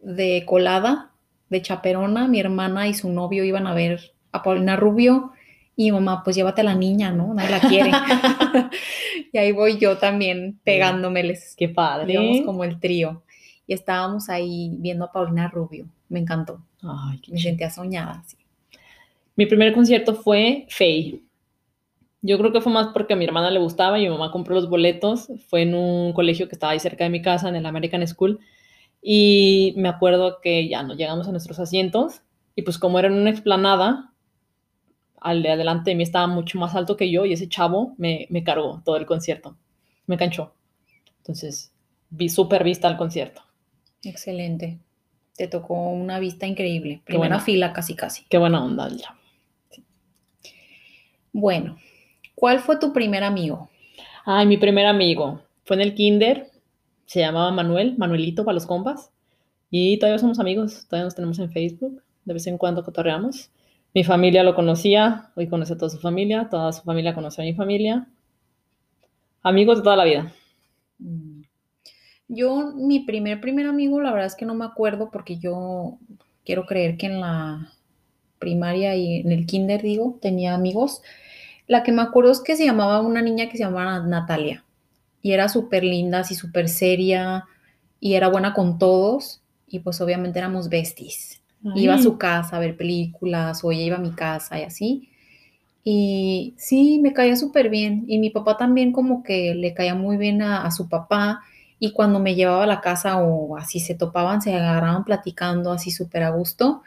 de 0.00 0.44
colada, 0.46 1.10
de 1.48 1.62
chaperona, 1.62 2.28
mi 2.28 2.38
hermana 2.38 2.86
y 2.86 2.94
su 2.94 3.10
novio 3.10 3.42
iban 3.42 3.66
a 3.66 3.74
ver 3.74 4.12
a 4.30 4.44
Paulina 4.44 4.76
Rubio 4.76 5.32
y 5.74 5.90
mamá, 5.90 6.22
pues 6.22 6.36
llévate 6.36 6.60
a 6.60 6.64
la 6.64 6.76
niña, 6.76 7.10
¿no? 7.10 7.34
Nadie 7.34 7.50
la 7.50 7.60
quiere. 7.60 7.90
y 9.32 9.36
ahí 9.36 9.50
voy 9.50 9.78
yo 9.78 9.98
también 9.98 10.60
pegándomeles. 10.62 11.54
Qué 11.56 11.68
padre. 11.68 12.06
Digamos 12.06 12.42
como 12.46 12.62
el 12.62 12.78
trío. 12.78 13.24
Y 13.66 13.74
estábamos 13.74 14.28
ahí 14.28 14.70
viendo 14.78 15.04
a 15.04 15.12
Paulina 15.12 15.48
Rubio. 15.48 15.86
Me 16.08 16.20
encantó. 16.20 16.62
Ay, 16.82 17.20
Me 17.28 17.40
sentía 17.40 17.68
soñada, 17.68 18.22
sí. 18.26 18.36
Mi 19.34 19.46
primer 19.46 19.74
concierto 19.74 20.14
fue 20.14 20.66
Faye. 20.70 21.20
Yo 22.26 22.38
creo 22.38 22.52
que 22.52 22.60
fue 22.60 22.72
más 22.72 22.88
porque 22.88 23.12
a 23.12 23.16
mi 23.16 23.24
hermana 23.24 23.52
le 23.52 23.60
gustaba 23.60 23.98
y 23.98 24.02
mi 24.02 24.08
mamá 24.08 24.32
compró 24.32 24.54
los 24.56 24.68
boletos. 24.68 25.28
Fue 25.48 25.62
en 25.62 25.74
un 25.74 26.12
colegio 26.12 26.48
que 26.48 26.56
estaba 26.56 26.72
ahí 26.72 26.80
cerca 26.80 27.04
de 27.04 27.10
mi 27.10 27.22
casa, 27.22 27.48
en 27.48 27.54
el 27.54 27.66
American 27.66 28.04
School. 28.06 28.40
Y 29.00 29.72
me 29.76 29.88
acuerdo 29.88 30.40
que 30.42 30.68
ya 30.68 30.82
nos 30.82 30.96
llegamos 30.96 31.28
a 31.28 31.30
nuestros 31.30 31.60
asientos 31.60 32.22
y 32.56 32.62
pues 32.62 32.78
como 32.78 32.98
era 32.98 33.06
en 33.06 33.14
una 33.14 33.30
explanada, 33.30 34.12
al 35.20 35.42
de 35.42 35.50
adelante 35.50 35.90
de 35.90 35.96
mí 35.96 36.02
estaba 36.02 36.26
mucho 36.26 36.58
más 36.58 36.74
alto 36.74 36.96
que 36.96 37.10
yo 37.10 37.24
y 37.24 37.32
ese 37.32 37.48
chavo 37.48 37.94
me, 37.98 38.26
me 38.30 38.42
cargó 38.42 38.82
todo 38.84 38.96
el 38.96 39.06
concierto. 39.06 39.56
Me 40.06 40.16
canchó. 40.16 40.54
Entonces, 41.18 41.72
vi 42.10 42.28
súper 42.28 42.64
vista 42.64 42.88
al 42.88 42.96
concierto. 42.96 43.42
Excelente. 44.02 44.80
Te 45.36 45.46
tocó 45.48 45.74
una 45.74 46.18
vista 46.18 46.46
increíble. 46.46 47.02
Primera 47.04 47.38
fila 47.38 47.72
casi 47.72 47.94
casi. 47.94 48.24
Qué 48.28 48.38
buena 48.38 48.64
onda 48.64 48.88
ya. 48.88 49.16
Bueno, 51.32 51.76
¿Cuál 52.36 52.60
fue 52.60 52.78
tu 52.78 52.92
primer 52.92 53.24
amigo? 53.24 53.70
Ay, 54.26 54.46
mi 54.46 54.58
primer 54.58 54.86
amigo. 54.86 55.40
Fue 55.64 55.74
en 55.76 55.82
el 55.82 55.94
kinder. 55.94 56.50
Se 57.06 57.20
llamaba 57.20 57.50
Manuel, 57.50 57.96
Manuelito 57.96 58.44
para 58.44 58.54
los 58.54 58.66
compas. 58.66 59.10
Y 59.70 59.98
todavía 59.98 60.18
somos 60.18 60.38
amigos. 60.38 60.86
Todavía 60.86 61.06
nos 61.06 61.14
tenemos 61.14 61.38
en 61.38 61.50
Facebook. 61.50 62.02
De 62.26 62.34
vez 62.34 62.46
en 62.46 62.58
cuando 62.58 62.84
cotorreamos. 62.84 63.50
Mi 63.94 64.04
familia 64.04 64.42
lo 64.42 64.54
conocía. 64.54 65.30
Hoy 65.34 65.48
conoce 65.48 65.72
a 65.72 65.78
toda 65.78 65.88
su 65.88 65.98
familia. 65.98 66.48
Toda 66.50 66.72
su 66.74 66.82
familia 66.82 67.14
conoce 67.14 67.40
a 67.40 67.44
mi 67.46 67.54
familia. 67.54 68.06
Amigos 69.42 69.78
de 69.78 69.84
toda 69.84 69.96
la 69.96 70.04
vida. 70.04 70.32
Mm. 70.98 71.40
Yo, 72.28 72.72
mi 72.74 73.00
primer, 73.00 73.40
primer 73.40 73.66
amigo, 73.66 74.00
la 74.00 74.10
verdad 74.10 74.26
es 74.26 74.34
que 74.34 74.44
no 74.44 74.54
me 74.54 74.64
acuerdo 74.66 75.10
porque 75.10 75.38
yo 75.38 75.96
quiero 76.44 76.66
creer 76.66 76.98
que 76.98 77.06
en 77.06 77.20
la 77.20 77.72
primaria 78.38 78.94
y 78.94 79.20
en 79.20 79.32
el 79.32 79.46
kinder, 79.46 79.80
digo, 79.80 80.18
tenía 80.20 80.54
amigos. 80.54 81.00
La 81.66 81.82
que 81.82 81.92
me 81.92 82.02
acuerdo 82.02 82.30
es 82.30 82.40
que 82.40 82.56
se 82.56 82.64
llamaba 82.64 83.00
una 83.00 83.22
niña 83.22 83.48
que 83.48 83.56
se 83.56 83.64
llamaba 83.64 84.00
Natalia 84.00 84.64
y 85.22 85.32
era 85.32 85.48
súper 85.48 85.82
linda, 85.82 86.20
así 86.20 86.34
súper 86.34 86.68
seria 86.68 87.44
y 87.98 88.14
era 88.14 88.28
buena 88.28 88.54
con 88.54 88.78
todos 88.78 89.42
y 89.66 89.80
pues 89.80 90.00
obviamente 90.00 90.38
éramos 90.38 90.68
besties. 90.68 91.42
Iba 91.74 91.94
a 91.94 92.02
su 92.02 92.16
casa 92.16 92.56
a 92.56 92.60
ver 92.60 92.76
películas 92.76 93.64
o 93.64 93.72
ella 93.72 93.82
iba 93.82 93.96
a 93.96 94.00
mi 94.00 94.12
casa 94.12 94.60
y 94.60 94.62
así. 94.62 95.08
Y 95.82 96.54
sí, 96.56 97.00
me 97.02 97.12
caía 97.12 97.34
súper 97.34 97.70
bien. 97.70 98.04
Y 98.06 98.18
mi 98.18 98.30
papá 98.30 98.56
también 98.56 98.92
como 98.92 99.24
que 99.24 99.52
le 99.56 99.74
caía 99.74 99.96
muy 99.96 100.16
bien 100.16 100.42
a, 100.42 100.64
a, 100.64 100.70
su 100.70 100.88
papá. 100.88 101.40
Y 101.80 101.92
cuando 101.92 102.20
me 102.20 102.36
llevaba 102.36 102.62
a 102.62 102.68
la 102.68 102.80
casa 102.80 103.18
o 103.18 103.56
así 103.56 103.80
se 103.80 103.96
topaban, 103.96 104.42
se 104.42 104.54
agarraban 104.54 105.04
platicando 105.04 105.72
así 105.72 105.90
súper 105.90 106.22
a 106.22 106.30
gusto. 106.30 106.82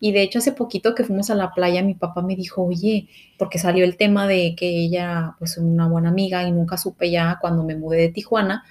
Y 0.00 0.12
de 0.12 0.22
hecho 0.22 0.38
hace 0.38 0.52
poquito 0.52 0.94
que 0.94 1.04
fuimos 1.04 1.30
a 1.30 1.34
la 1.34 1.52
playa, 1.52 1.82
mi 1.82 1.94
papá 1.94 2.22
me 2.22 2.36
dijo, 2.36 2.62
oye, 2.62 3.08
porque 3.38 3.58
salió 3.58 3.84
el 3.84 3.96
tema 3.96 4.26
de 4.26 4.54
que 4.56 4.68
ella, 4.68 5.34
pues 5.38 5.56
una 5.56 5.88
buena 5.88 6.10
amiga 6.10 6.46
y 6.46 6.52
nunca 6.52 6.76
supe 6.76 7.10
ya 7.10 7.38
cuando 7.40 7.64
me 7.64 7.76
mudé 7.76 7.98
de 7.98 8.08
Tijuana, 8.08 8.64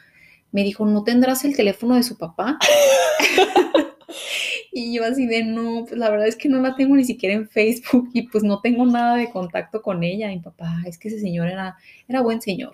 me 0.52 0.64
dijo, 0.64 0.86
¿no 0.86 1.04
tendrás 1.04 1.44
el 1.46 1.56
teléfono 1.56 1.96
de 1.96 2.04
su 2.04 2.18
papá? 2.18 2.60
y 4.72 4.94
yo 4.94 5.04
así 5.04 5.26
de, 5.26 5.44
no, 5.44 5.86
pues 5.88 5.98
la 5.98 6.10
verdad 6.10 6.28
es 6.28 6.36
que 6.36 6.50
no 6.50 6.62
la 6.62 6.76
tengo 6.76 6.96
ni 6.96 7.04
siquiera 7.04 7.36
en 7.36 7.50
Facebook 7.50 8.10
y 8.14 8.24
pues 8.24 8.44
no 8.44 8.62
tengo 8.62 8.86
nada 8.86 9.16
de 9.16 9.32
contacto 9.32 9.82
con 9.82 10.04
ella. 10.04 10.32
Y 10.32 10.36
mi 10.36 10.42
papá, 10.42 10.84
es 10.86 10.98
que 10.98 11.08
ese 11.08 11.20
señor 11.20 11.48
era, 11.48 11.78
era 12.08 12.22
buen 12.22 12.42
señor. 12.42 12.74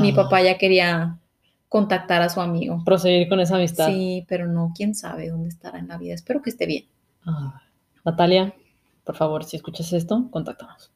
Mi 0.00 0.10
ah. 0.10 0.16
papá 0.16 0.42
ya 0.42 0.58
quería 0.58 1.18
contactar 1.68 2.22
a 2.22 2.28
su 2.28 2.40
amigo. 2.40 2.82
Proseguir 2.84 3.28
con 3.28 3.40
esa 3.40 3.56
amistad. 3.56 3.88
Sí, 3.88 4.24
pero 4.28 4.46
no, 4.46 4.72
quién 4.76 4.94
sabe 4.94 5.28
dónde 5.28 5.48
estará 5.48 5.78
en 5.78 5.88
la 5.88 5.98
vida. 5.98 6.14
Espero 6.14 6.42
que 6.42 6.50
esté 6.50 6.66
bien. 6.66 6.84
Ah, 7.24 7.62
Natalia, 8.04 8.54
por 9.04 9.16
favor, 9.16 9.44
si 9.44 9.56
escuchas 9.56 9.92
esto, 9.92 10.28
contáctanos. 10.30 10.90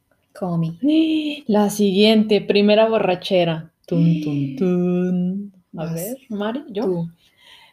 Me. 0.59 1.45
La 1.47 1.71
siguiente, 1.71 2.41
primera 2.41 2.89
borrachera. 2.89 3.73
Tun, 3.87 4.21
tun, 4.23 4.57
tun. 4.59 5.53
A 5.77 5.85
Vas. 5.85 5.95
ver, 5.95 6.17
Mari, 6.29 6.65
yo. 6.69 6.85
Tú. 6.85 7.11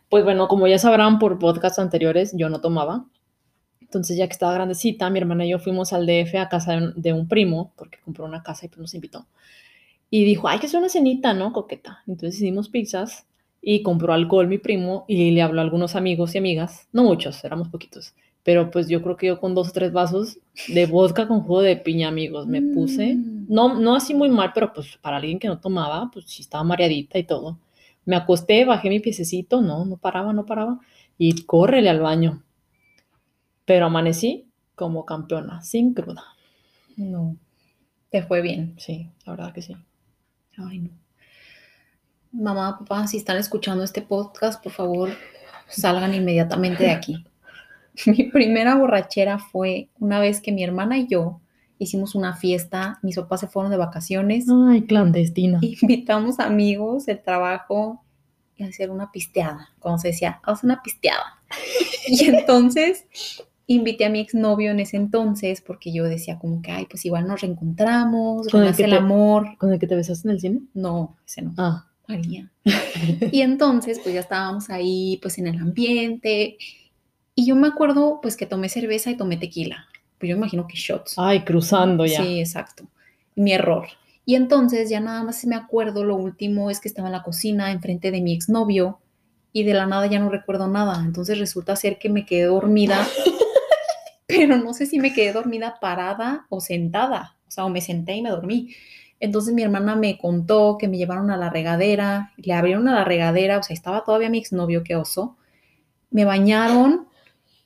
Pues 0.10 0.24
bueno, 0.24 0.48
como 0.48 0.68
ya 0.68 0.78
sabrán 0.78 1.18
por 1.18 1.40
podcasts 1.40 1.80
anteriores, 1.80 2.34
yo 2.36 2.50
no 2.50 2.62
tomaba. 2.62 3.06
Entonces, 3.82 4.18
ya 4.18 4.28
que 4.28 4.34
estaba 4.34 4.54
grandecita, 4.54 5.10
mi 5.10 5.20
hermana 5.20 5.46
y 5.46 5.50
yo 5.50 5.60
fuimos 5.60 5.94
al 5.94 6.06
DF 6.06 6.36
a 6.36 6.50
casa 6.50 6.80
de 6.96 7.13
un, 7.13 7.28
primo, 7.28 7.74
porque 7.75 8.00
compró 8.04 8.25
una 8.25 8.44
casa 8.44 8.66
y 8.66 8.70
pues 8.70 8.80
nos 8.80 8.94
invitó. 8.94 9.28
Y 10.10 10.24
dijo, 10.25 10.48
hay 10.48 10.60
que 10.60 10.68
hacer 10.68 10.80
una 10.80 10.90
cenita, 10.90 11.34
¿no? 11.34 11.52
Coqueta. 11.54 12.04
Entonces 12.08 12.40
hicimos 12.40 12.70
pizzas 12.70 13.25
y 13.62 13.82
compró 13.82 14.13
alcohol 14.13 14.48
mi 14.48 14.58
primo 14.58 15.06
y 15.08 15.32
le 15.32 15.42
habló 15.42 15.62
a 15.62 15.63
algunos 15.63 15.96
amigos 15.96 16.36
y 16.36 16.38
amigas, 16.40 16.88
no 16.92 17.04
muchos, 17.04 17.44
éramos 17.44 17.70
poquitos, 17.70 18.13
pero 18.44 18.70
pues 18.72 18.88
yo 18.90 19.02
creo 19.02 19.16
que 19.18 19.28
yo 19.28 19.40
con 19.40 19.56
dos 19.56 19.70
o 19.70 19.72
tres 19.72 19.92
vasos 19.94 20.38
de 20.68 20.86
vodka 20.86 21.28
con 21.28 21.42
jugo 21.42 21.62
de 21.62 21.78
piña, 21.78 22.10
amigos, 22.10 22.46
me 22.48 22.62
puse, 22.62 23.16
Mm. 23.16 23.46
no, 23.50 23.80
no 23.80 23.96
así 23.96 24.14
muy 24.14 24.30
mal, 24.30 24.52
pero 24.54 24.74
pues 24.74 24.98
para 24.98 25.18
alguien 25.18 25.40
que 25.40 25.48
no 25.48 25.60
tomaba, 25.60 26.10
pues 26.12 26.26
sí 26.28 26.42
estaba 26.42 26.64
mareadita 26.64 27.18
y 27.18 27.24
todo. 27.24 27.60
Me 28.06 28.16
acosté, 28.18 28.66
bajé 28.66 28.90
mi 28.90 29.00
piececito, 29.00 29.62
no, 29.62 29.86
no 29.86 29.96
paraba, 29.98 30.34
no 30.34 30.46
paraba, 30.46 30.80
y 31.18 31.44
córrele 31.46 31.90
al 31.90 32.02
baño. 32.02 32.44
Pero 33.66 33.86
amanecí 33.86 34.46
como 34.76 35.06
campeona, 35.06 35.62
sin 35.62 35.94
cruda. 35.94 36.24
No. 36.98 37.38
Te 38.10 38.22
fue 38.24 38.42
bien. 38.42 38.76
Sí, 38.78 39.10
la 39.26 39.34
verdad 39.36 39.54
que 39.54 39.62
sí. 39.62 39.76
Ay, 40.58 40.80
no. 40.80 40.90
Mamá, 42.34 42.78
papá, 42.80 43.08
si 43.08 43.18
están 43.18 43.38
escuchando 43.38 43.84
este 43.84 44.02
podcast, 44.02 44.62
por 44.62 44.72
favor, 44.74 45.10
salgan 45.68 46.14
inmediatamente 46.14 46.84
de 46.84 46.92
aquí. 46.92 47.26
Mi 48.06 48.24
primera 48.24 48.76
borrachera 48.76 49.40
fue 49.40 49.90
una 50.00 50.20
vez 50.20 50.42
que 50.42 50.52
mi 50.52 50.64
hermana 50.64 50.98
y 50.98 51.08
yo 51.08 51.40
hicimos 51.80 52.16
una 52.16 52.36
fiesta, 52.36 53.00
mis 53.02 53.16
papás 53.18 53.42
se 53.42 53.48
fueron 53.48 53.72
de 53.72 53.78
vacaciones, 53.78 54.46
Ay, 54.70 54.84
clandestina. 54.84 55.60
invitamos 55.82 56.40
amigos 56.40 57.06
del 57.06 57.22
trabajo 57.22 58.04
y 58.56 58.64
hacer 58.64 58.90
una 58.92 59.12
pisteada, 59.12 59.70
como 59.80 59.98
se 59.98 60.10
decía, 60.10 60.40
haz 60.44 60.64
una 60.64 60.82
pisteada. 60.82 61.40
Y 62.08 62.26
entonces 62.26 63.06
invité 63.66 64.06
a 64.06 64.10
mi 64.10 64.20
exnovio 64.20 64.72
en 64.72 64.80
ese 64.82 64.98
entonces 64.98 65.62
porque 65.62 65.94
yo 65.94 66.04
decía 66.04 66.38
como 66.38 66.62
que, 66.62 66.72
ay, 66.72 66.86
pues 66.90 67.06
igual 67.06 67.28
nos 67.28 67.40
reencontramos, 67.42 68.48
Con 68.50 68.64
el 68.64 68.76
que 68.76 68.84
el 68.84 68.90
te- 68.92 68.96
amor. 68.98 69.58
¿Con 69.58 69.72
el 69.72 69.80
que 69.80 69.88
te 69.88 69.96
besaste 69.96 70.28
en 70.28 70.34
el 70.34 70.40
cine? 70.42 70.62
No, 70.74 71.16
ese 71.26 71.42
no. 71.44 71.54
Ah. 71.58 71.88
María. 72.10 72.52
Y 73.32 73.40
entonces, 73.42 74.00
pues 74.00 74.14
ya 74.14 74.20
estábamos 74.20 74.70
ahí, 74.70 75.18
pues 75.22 75.38
en 75.38 75.48
el 75.48 75.58
ambiente. 75.58 76.58
Y 77.36 77.46
yo 77.46 77.56
me 77.56 77.68
acuerdo, 77.68 78.20
pues 78.22 78.38
que 78.38 78.46
tomé 78.46 78.70
cerveza 78.70 79.10
y 79.10 79.18
tomé 79.18 79.38
tequila. 79.38 79.88
Pues 80.20 80.30
yo 80.30 80.36
imagino 80.36 80.68
que 80.68 80.75
shots. 80.75 81.16
Ay, 81.18 81.44
cruzando 81.44 82.06
ya. 82.06 82.24
Sí, 82.24 82.40
exacto. 82.40 82.86
Mi 83.36 83.54
error. 83.54 83.88
Y 84.25 84.36
entonces 84.36 84.90
ya 84.90 85.00
nada 85.00 85.24
más 85.24 85.44
me 85.46 85.56
acuerdo, 85.56 86.04
lo 86.04 86.16
último 86.16 86.70
es 86.70 86.80
que 86.80 86.88
estaba 86.88 87.10
en 87.10 87.13
la 87.13 87.24
cocina 87.24 87.72
enfrente 87.72 88.12
de 88.12 88.22
mi 88.22 88.34
exnovio 88.34 89.00
y 89.52 89.63
de 89.63 89.74
la 89.74 89.86
nada 89.86 90.08
ya 90.08 90.20
no 90.20 90.30
recuerdo 90.30 90.68
nada. 90.68 91.02
Entonces 91.04 91.38
resulta 91.40 91.75
ser 91.75 92.00
que 92.00 92.10
me 92.10 92.25
quedé 92.25 92.46
dormida, 92.46 93.06
pero 94.28 94.58
no 94.58 94.74
sé 94.74 94.86
si 94.86 95.00
me 95.00 95.13
quedé 95.13 95.34
dormida 95.34 95.78
parada 95.82 96.46
o 96.50 96.62
sentada. 96.62 97.36
O 97.48 97.52
sea, 97.52 97.66
o 97.66 97.70
me 97.70 97.82
senté 97.82 98.16
y 98.16 98.22
me 98.22 98.30
dormí. 98.30 98.74
Entonces 99.20 99.54
mi 99.54 99.62
hermana 99.62 99.96
me 99.96 100.18
contó 100.18 100.78
que 100.78 100.88
me 100.88 100.98
llevaron 100.98 101.30
a 101.30 101.38
la 101.38 101.50
regadera, 101.50 102.34
le 102.38 102.54
abrieron 102.54 102.88
a 102.88 102.93
la 102.93 103.04
regadera, 103.04 103.58
o 103.58 103.63
sea, 103.63 103.74
estaba 103.74 104.04
todavía 104.04 104.30
mi 104.30 104.38
exnovio, 104.38 104.84
qué 104.84 104.96
oso. 104.96 105.38
Me 106.10 106.26
bañaron, 106.26 107.08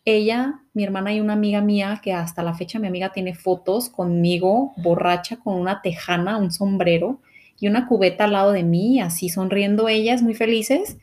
ella, 0.08 0.62
mi 0.74 0.86
hermana 0.86 1.14
y 1.14 1.20
una 1.20 1.34
amiga 1.34 1.60
mía, 1.60 2.00
que 2.02 2.14
hasta 2.14 2.42
la 2.42 2.54
fecha 2.54 2.80
mi 2.80 2.88
amiga 2.88 3.12
tiene 3.12 3.36
fotos 3.36 3.90
conmigo, 3.90 4.74
borracha, 4.78 5.38
con 5.38 5.56
una 5.56 5.82
tejana, 5.82 6.38
un 6.38 6.52
sombrero 6.52 7.20
y 7.60 7.68
una 7.68 7.88
cubeta 7.88 8.24
al 8.24 8.32
lado 8.32 8.54
de 8.54 8.64
mí, 8.64 9.02
así 9.02 9.28
sonriendo 9.28 9.90
ellas, 9.90 10.22
muy 10.22 10.34
felices. 10.34 10.98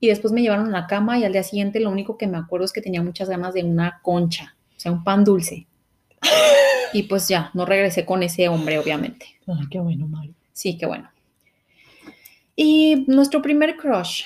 Y 0.00 0.08
después 0.08 0.32
me 0.32 0.42
llevaron 0.42 0.66
a 0.66 0.80
la 0.80 0.86
cama 0.88 1.16
y 1.16 1.24
al 1.24 1.32
día 1.32 1.44
siguiente 1.44 1.78
lo 1.78 1.90
único 1.90 2.18
que 2.18 2.26
me 2.26 2.36
acuerdo 2.36 2.64
es 2.64 2.72
que 2.72 2.82
tenía 2.82 3.02
muchas 3.04 3.28
ganas 3.28 3.54
de 3.54 3.62
una 3.62 4.00
concha, 4.02 4.56
o 4.76 4.80
sea, 4.80 4.90
un 4.90 5.04
pan 5.04 5.24
dulce. 5.24 5.66
Y 6.92 7.04
pues 7.04 7.28
ya, 7.28 7.50
no 7.54 7.66
regresé 7.66 8.04
con 8.04 8.22
ese 8.24 8.48
hombre, 8.48 8.78
obviamente. 8.78 9.26
Ay, 9.46 9.66
qué 9.70 9.78
bueno, 9.78 10.08
Mari. 10.08 10.34
Sí, 10.52 10.76
qué 10.76 10.86
bueno. 10.86 11.08
Y 12.56 13.04
nuestro 13.06 13.42
primer 13.42 13.76
crush. 13.76 14.24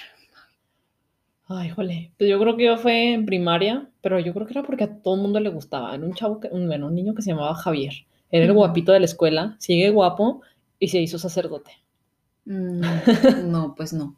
Ay, 1.50 1.70
jole. 1.70 2.12
Pues 2.18 2.28
yo 2.28 2.38
creo 2.38 2.56
que 2.56 2.64
yo 2.64 2.76
fue 2.76 3.14
en 3.14 3.24
primaria, 3.24 3.88
pero 4.02 4.20
yo 4.20 4.34
creo 4.34 4.46
que 4.46 4.52
era 4.52 4.62
porque 4.62 4.84
a 4.84 4.94
todo 4.98 5.14
el 5.14 5.22
mundo 5.22 5.40
le 5.40 5.48
gustaba. 5.48 5.94
Era 5.94 6.04
un 6.04 6.12
chavo, 6.12 6.40
que, 6.40 6.48
un, 6.48 6.66
bueno, 6.66 6.88
un 6.88 6.94
niño 6.94 7.14
que 7.14 7.22
se 7.22 7.30
llamaba 7.30 7.54
Javier. 7.54 7.94
Era 8.30 8.44
el 8.44 8.52
guapito 8.52 8.92
de 8.92 9.00
la 9.00 9.06
escuela, 9.06 9.56
sigue 9.58 9.88
guapo 9.88 10.42
y 10.78 10.88
se 10.88 11.00
hizo 11.00 11.18
sacerdote. 11.18 11.70
Mm, 12.44 12.82
no, 13.50 13.74
pues 13.74 13.94
no. 13.94 14.16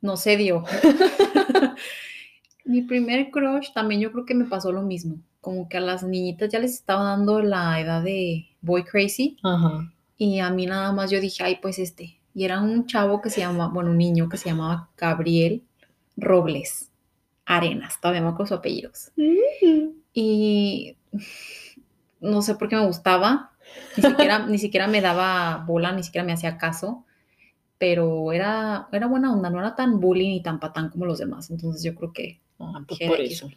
No 0.00 0.16
se 0.16 0.36
dio. 0.36 0.64
Mi 2.64 2.82
primer 2.82 3.30
crush 3.30 3.72
también 3.72 4.00
yo 4.00 4.10
creo 4.10 4.26
que 4.26 4.34
me 4.34 4.46
pasó 4.46 4.72
lo 4.72 4.82
mismo. 4.82 5.18
Como 5.40 5.68
que 5.68 5.76
a 5.76 5.80
las 5.80 6.02
niñitas 6.02 6.50
ya 6.50 6.58
les 6.58 6.74
estaba 6.74 7.04
dando 7.04 7.40
la 7.40 7.80
edad 7.80 8.02
de 8.02 8.46
boy 8.60 8.84
crazy 8.84 9.36
Ajá. 9.42 9.92
y 10.16 10.38
a 10.38 10.50
mí 10.50 10.66
nada 10.66 10.92
más 10.92 11.10
yo 11.10 11.20
dije, 11.20 11.44
ay, 11.44 11.58
pues 11.62 11.78
este. 11.78 12.18
Y 12.34 12.44
era 12.44 12.60
un 12.60 12.86
chavo 12.86 13.20
que 13.20 13.30
se 13.30 13.40
llamaba, 13.40 13.72
bueno, 13.72 13.90
un 13.90 13.98
niño 13.98 14.28
que 14.28 14.36
se 14.36 14.48
llamaba 14.48 14.88
Gabriel 14.96 15.62
Robles 16.16 16.90
Arenas, 17.46 18.00
todavía 18.00 18.20
me 18.22 18.28
acuerdo 18.28 18.46
sus 18.48 18.58
apellidos. 18.58 19.10
Y 20.14 20.96
no 22.20 22.42
sé 22.42 22.54
por 22.54 22.68
qué 22.68 22.76
me 22.76 22.86
gustaba. 22.86 23.52
Ni 23.96 24.02
siquiera, 24.02 24.38
ni 24.46 24.58
siquiera 24.58 24.86
me 24.88 25.00
daba 25.00 25.64
bola, 25.66 25.92
ni 25.92 26.02
siquiera 26.02 26.24
me 26.24 26.32
hacía 26.32 26.58
caso. 26.58 27.04
Pero 27.78 28.32
era, 28.32 28.88
era 28.92 29.06
buena 29.08 29.32
onda, 29.32 29.50
no 29.50 29.58
era 29.58 29.74
tan 29.74 29.98
bullying 30.00 30.30
ni 30.30 30.42
tan 30.42 30.60
patán 30.60 30.90
como 30.90 31.04
los 31.06 31.18
demás. 31.18 31.50
Entonces 31.50 31.82
yo 31.82 31.94
creo 31.94 32.12
que 32.12 32.40
Ah, 32.60 32.80
pues 32.86 33.00
por 33.08 33.20
eso. 33.20 33.50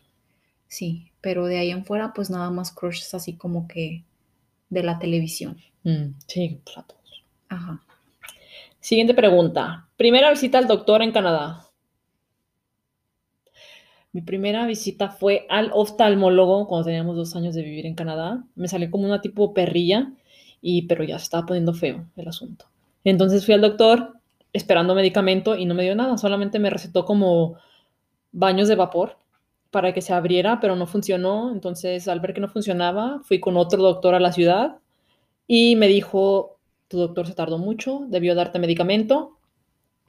sí. 0.68 1.12
Pero 1.22 1.46
de 1.46 1.60
ahí 1.60 1.70
en 1.70 1.86
fuera, 1.86 2.12
pues 2.14 2.32
nada 2.32 2.50
más 2.50 2.72
crushes 2.72 3.14
así 3.14 3.34
como 3.36 3.68
que 3.68 4.04
de 4.70 4.82
la 4.84 4.98
televisión. 4.98 5.58
Mm, 5.84 6.14
sí, 6.26 6.60
pues 6.64 6.78
a 6.80 6.84
todos. 6.84 7.24
Ajá. 7.50 7.84
Siguiente 8.80 9.14
pregunta. 9.14 9.88
Primera 9.96 10.32
visita 10.32 10.58
al 10.58 10.68
doctor 10.68 11.04
en 11.04 11.12
Canadá. 11.12 11.65
Mi 14.16 14.22
primera 14.22 14.66
visita 14.66 15.10
fue 15.10 15.46
al 15.50 15.72
oftalmólogo 15.74 16.70
cuando 16.70 16.86
teníamos 16.86 17.18
dos 17.18 17.36
años 17.36 17.54
de 17.54 17.64
vivir 17.64 17.86
en 17.86 17.96
Canadá. 17.96 18.46
Me 18.56 18.70
salió 18.70 18.90
como 18.90 19.04
una 19.04 19.20
tipo 19.20 19.54
perrilla, 19.54 20.14
y, 20.62 20.84
pero 20.84 21.04
ya 21.04 21.20
se 21.20 21.26
estaba 21.26 21.46
poniendo 21.46 21.74
feo 21.74 22.06
el 22.16 22.26
asunto. 22.30 22.64
Entonces 23.04 23.44
fui 23.44 23.54
al 23.54 23.60
doctor 23.60 24.14
esperando 24.54 24.96
medicamento 24.96 25.58
y 25.58 25.66
no 25.66 25.76
me 25.76 25.84
dio 25.84 25.96
nada, 25.98 26.18
solamente 26.18 26.60
me 26.60 26.70
recetó 26.70 27.04
como 27.04 27.58
baños 28.32 28.70
de 28.70 28.76
vapor 28.76 29.18
para 29.70 29.94
que 29.94 30.02
se 30.02 30.14
abriera, 30.14 30.62
pero 30.62 30.78
no 30.78 30.88
funcionó. 30.88 31.52
Entonces 31.52 32.08
al 32.08 32.22
ver 32.22 32.34
que 32.34 32.40
no 32.40 32.48
funcionaba, 32.48 33.20
fui 33.26 33.42
con 33.42 33.58
otro 33.58 33.84
doctor 33.84 34.16
a 34.16 34.22
la 34.22 34.32
ciudad 34.32 34.78
y 35.46 35.76
me 35.76 35.90
dijo, 35.90 36.56
tu 36.88 37.00
doctor 37.00 37.28
se 37.28 37.34
tardó 37.34 37.58
mucho, 37.58 38.06
debió 38.08 38.34
darte 38.34 38.60
medicamento. 38.60 39.38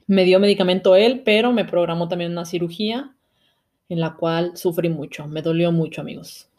Me 0.05 0.23
dio 0.23 0.39
medicamento 0.39 0.95
él, 0.95 1.23
pero 1.25 1.51
me 1.51 1.65
programó 1.65 2.07
también 2.07 2.31
una 2.31 2.45
cirugía 2.45 3.16
en 3.89 3.99
la 3.99 4.15
cual 4.15 4.57
sufrí 4.57 4.89
mucho, 4.89 5.27
me 5.27 5.41
dolió 5.41 5.71
mucho, 5.71 6.01
amigos. 6.01 6.49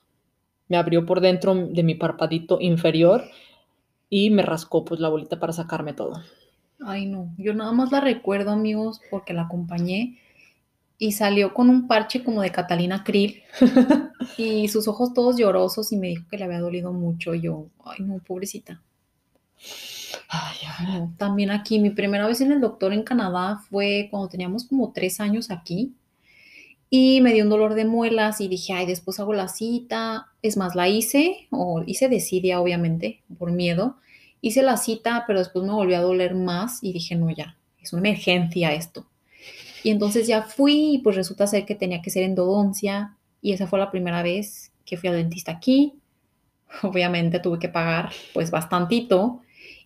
Me 0.68 0.76
abrió 0.76 1.06
por 1.06 1.20
dentro 1.20 1.54
de 1.54 1.82
mi 1.82 1.94
parpadito 1.94 2.58
inferior 2.60 3.24
y 4.10 4.30
me 4.30 4.42
rascó 4.42 4.84
pues 4.84 5.00
la 5.00 5.08
bolita 5.08 5.38
para 5.38 5.52
sacarme 5.52 5.92
todo. 5.92 6.22
Ay, 6.80 7.06
no. 7.06 7.34
Yo 7.36 7.54
nada 7.54 7.72
más 7.72 7.90
la 7.90 8.00
recuerdo, 8.00 8.50
amigos, 8.50 9.00
porque 9.10 9.32
la 9.32 9.42
acompañé 9.42 10.18
y 10.98 11.12
salió 11.12 11.54
con 11.54 11.70
un 11.70 11.86
parche 11.86 12.22
como 12.24 12.42
de 12.42 12.50
Catalina 12.50 13.04
Krill 13.04 13.42
y 14.36 14.68
sus 14.68 14.88
ojos 14.88 15.14
todos 15.14 15.36
llorosos 15.36 15.92
y 15.92 15.96
me 15.96 16.08
dijo 16.08 16.26
que 16.30 16.38
le 16.38 16.44
había 16.44 16.60
dolido 16.60 16.92
mucho. 16.92 17.34
Y 17.34 17.42
yo, 17.42 17.68
ay, 17.84 18.04
no, 18.04 18.18
pobrecita. 18.18 18.82
Ay, 20.28 20.56
ay, 20.78 20.86
No, 20.86 21.14
También 21.16 21.50
aquí, 21.50 21.78
mi 21.78 21.90
primera 21.90 22.26
vez 22.26 22.40
en 22.40 22.52
el 22.52 22.60
doctor 22.60 22.92
en 22.92 23.02
Canadá 23.02 23.58
fue 23.70 24.08
cuando 24.10 24.28
teníamos 24.28 24.64
como 24.66 24.92
tres 24.92 25.20
años 25.20 25.50
aquí 25.50 25.94
y 26.90 27.20
me 27.20 27.32
dio 27.34 27.44
un 27.44 27.50
dolor 27.50 27.74
de 27.74 27.84
muelas 27.84 28.40
y 28.40 28.48
dije, 28.48 28.72
ay, 28.72 28.86
después 28.86 29.20
hago 29.20 29.34
la 29.34 29.48
cita. 29.48 30.28
Es 30.42 30.56
más, 30.56 30.74
la 30.74 30.88
hice, 30.88 31.46
o 31.50 31.82
hice 31.86 32.08
desidia, 32.08 32.60
obviamente, 32.60 33.22
por 33.38 33.52
miedo. 33.52 33.96
Hice 34.40 34.62
la 34.62 34.76
cita, 34.76 35.24
pero 35.26 35.40
después 35.40 35.64
me 35.64 35.72
volvió 35.72 35.98
a 35.98 36.02
doler 36.02 36.34
más 36.34 36.82
y 36.82 36.92
dije, 36.92 37.14
no, 37.16 37.30
ya, 37.30 37.56
es 37.82 37.92
una 37.92 38.00
emergencia 38.08 38.72
esto. 38.72 39.06
Y 39.82 39.90
entonces 39.90 40.26
ya 40.26 40.42
fui 40.42 40.94
y 40.94 40.98
pues 40.98 41.16
resulta 41.16 41.46
ser 41.46 41.64
que 41.64 41.74
tenía 41.74 42.02
que 42.02 42.10
ser 42.10 42.24
endodoncia 42.24 43.16
y 43.40 43.52
esa 43.52 43.66
fue 43.66 43.78
la 43.78 43.90
primera 43.90 44.22
vez 44.22 44.72
que 44.84 44.96
fui 44.96 45.08
al 45.08 45.16
dentista 45.16 45.52
aquí. 45.52 45.94
Obviamente 46.82 47.40
tuve 47.40 47.58
que 47.58 47.68
pagar 47.68 48.10
pues 48.34 48.50
bastantito 48.50 49.40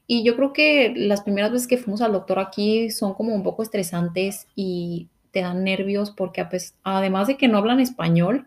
Y 0.06 0.24
yo 0.24 0.36
creo 0.36 0.52
que 0.52 0.92
las 0.96 1.22
primeras 1.22 1.52
veces 1.52 1.68
que 1.68 1.78
fuimos 1.78 2.00
al 2.02 2.12
doctor 2.12 2.38
aquí 2.38 2.90
son 2.90 3.14
como 3.14 3.34
un 3.34 3.42
poco 3.42 3.62
estresantes 3.62 4.48
y 4.56 5.08
te 5.32 5.40
dan 5.40 5.64
nervios 5.64 6.10
porque 6.10 6.40
a 6.40 6.48
pes- 6.48 6.76
además 6.84 7.26
de 7.26 7.36
que 7.36 7.48
no 7.48 7.58
hablan 7.58 7.80
español, 7.80 8.46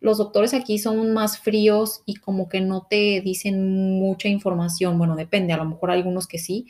los 0.00 0.18
doctores 0.18 0.52
aquí 0.52 0.78
son 0.78 1.12
más 1.14 1.38
fríos 1.38 2.02
y 2.06 2.16
como 2.16 2.48
que 2.48 2.60
no 2.60 2.86
te 2.90 3.20
dicen 3.20 4.00
mucha 4.00 4.28
información. 4.28 4.98
Bueno, 4.98 5.14
depende, 5.14 5.52
a 5.52 5.56
lo 5.58 5.64
mejor 5.64 5.92
algunos 5.92 6.26
que 6.26 6.38
sí, 6.38 6.66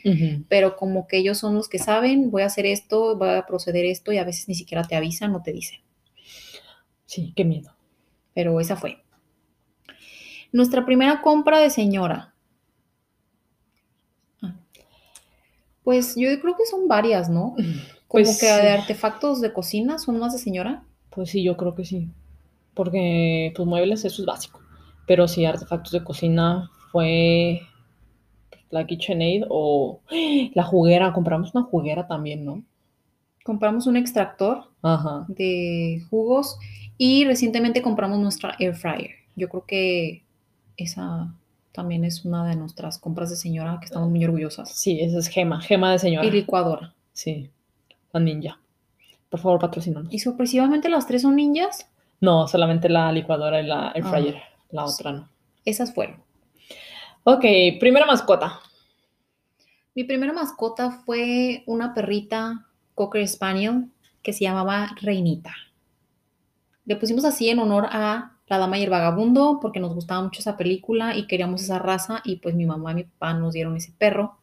pero 0.49 0.75
como 0.75 1.07
que 1.07 1.17
ellos 1.17 1.39
son 1.39 1.55
los 1.55 1.67
que 1.67 1.79
saben, 1.79 2.29
voy 2.29 2.43
a 2.43 2.45
hacer 2.45 2.67
esto, 2.67 3.17
voy 3.17 3.29
a 3.29 3.45
proceder 3.47 3.85
esto 3.85 4.11
y 4.11 4.19
a 4.19 4.23
veces 4.23 4.47
ni 4.47 4.53
siquiera 4.53 4.83
te 4.83 4.95
avisan, 4.95 5.31
no 5.31 5.41
te 5.41 5.51
dicen. 5.51 5.79
Sí, 7.07 7.33
qué 7.35 7.43
miedo. 7.43 7.71
Pero 8.35 8.59
esa 8.59 8.75
fue. 8.75 9.03
Nuestra 10.51 10.85
primera 10.85 11.21
compra 11.21 11.59
de 11.59 11.71
señora. 11.71 12.35
Ah. 14.43 14.55
Pues 15.83 16.15
yo 16.15 16.29
creo 16.39 16.55
que 16.55 16.65
son 16.69 16.87
varias, 16.87 17.29
¿no? 17.29 17.55
Pues 18.13 18.39
que 18.39 18.45
de 18.45 18.69
artefactos 18.69 19.41
de 19.41 19.51
cocina 19.51 19.97
son 19.97 20.19
más 20.19 20.33
de 20.33 20.39
señora. 20.39 20.83
Pues 21.09 21.31
sí, 21.31 21.41
yo 21.41 21.57
creo 21.57 21.73
que 21.73 21.83
sí. 21.83 22.09
Porque 22.75 23.51
tus 23.55 23.65
muebles, 23.65 24.05
eso 24.05 24.21
es 24.21 24.25
básico. 24.27 24.61
Pero 25.07 25.27
sí, 25.27 25.45
artefactos 25.45 25.91
de 25.91 26.03
cocina 26.03 26.69
fue 26.91 27.61
la 28.69 28.85
KitchenAid 28.85 29.45
o 29.49 30.01
la 30.53 30.63
juguera. 30.63 31.11
Compramos 31.11 31.55
una 31.55 31.63
juguera 31.65 32.05
también, 32.05 32.45
¿no? 32.45 32.63
Compramos 33.43 33.87
un 33.87 33.97
extractor 33.97 34.69
Ajá. 34.83 35.25
de 35.27 36.05
jugos 36.11 36.59
y 36.99 37.25
recientemente 37.25 37.81
compramos 37.81 38.19
nuestra 38.19 38.55
air 38.59 38.75
fryer. 38.75 39.09
Yo 39.35 39.49
creo 39.49 39.65
que 39.65 40.23
esa 40.77 41.33
también 41.71 42.05
es 42.05 42.25
una 42.25 42.47
de 42.47 42.55
nuestras 42.55 42.99
compras 42.99 43.31
de 43.31 43.37
señora 43.37 43.79
que 43.79 43.85
estamos 43.85 44.11
muy 44.11 44.23
orgullosas. 44.23 44.69
Sí, 44.77 45.01
esa 45.01 45.17
es 45.17 45.27
gema, 45.29 45.59
gema 45.61 45.91
de 45.91 45.97
señora. 45.97 46.27
Y 46.27 46.29
licuadora. 46.29 46.93
Sí, 47.11 47.49
la 48.13 48.19
ninja. 48.19 48.59
Por 49.29 49.39
favor, 49.39 49.59
patrocínanos. 49.59 50.13
Y 50.13 50.19
sorpresivamente 50.19 50.89
las 50.89 51.07
tres 51.07 51.23
son 51.23 51.35
ninjas. 51.35 51.89
No, 52.21 52.47
solamente 52.47 52.87
la 52.87 53.11
licuadora 53.11 53.59
y 53.61 53.65
la 53.65 53.91
air 53.95 54.03
Ah, 54.05 54.09
fryer. 54.09 54.41
la 54.71 54.85
otra 54.85 55.11
no. 55.11 55.29
Esas 55.65 55.93
fueron. 55.93 56.21
Ok, 57.23 57.43
primera 57.79 58.05
mascota. 58.05 58.59
Mi 59.95 60.03
primera 60.03 60.33
mascota 60.33 60.91
fue 60.91 61.63
una 61.67 61.93
perrita 61.93 62.67
Cocker 62.95 63.27
Spaniel 63.27 63.89
que 64.21 64.33
se 64.33 64.43
llamaba 64.43 64.91
Reinita. 65.01 65.53
Le 66.85 66.95
pusimos 66.95 67.25
así 67.25 67.49
en 67.49 67.59
honor 67.59 67.87
a 67.91 68.37
La 68.47 68.57
Dama 68.57 68.77
y 68.77 68.83
el 68.83 68.89
Vagabundo 68.89 69.59
porque 69.61 69.79
nos 69.79 69.93
gustaba 69.93 70.21
mucho 70.21 70.39
esa 70.41 70.57
película 70.57 71.15
y 71.15 71.27
queríamos 71.27 71.61
esa 71.61 71.79
raza 71.79 72.21
y 72.23 72.37
pues 72.37 72.55
mi 72.55 72.65
mamá 72.65 72.91
y 72.91 72.95
mi 72.95 73.03
papá 73.05 73.33
nos 73.33 73.53
dieron 73.53 73.77
ese 73.77 73.91
perro 73.97 74.37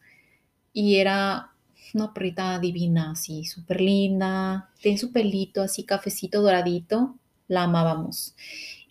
y 0.72 0.96
era 0.96 1.49
una 1.94 2.12
perrita 2.12 2.58
divina, 2.58 3.12
así, 3.12 3.44
súper 3.44 3.80
linda, 3.80 4.70
tiene 4.80 4.98
su 4.98 5.12
pelito 5.12 5.62
así 5.62 5.84
cafecito 5.84 6.42
doradito, 6.42 7.16
la 7.48 7.64
amábamos. 7.64 8.34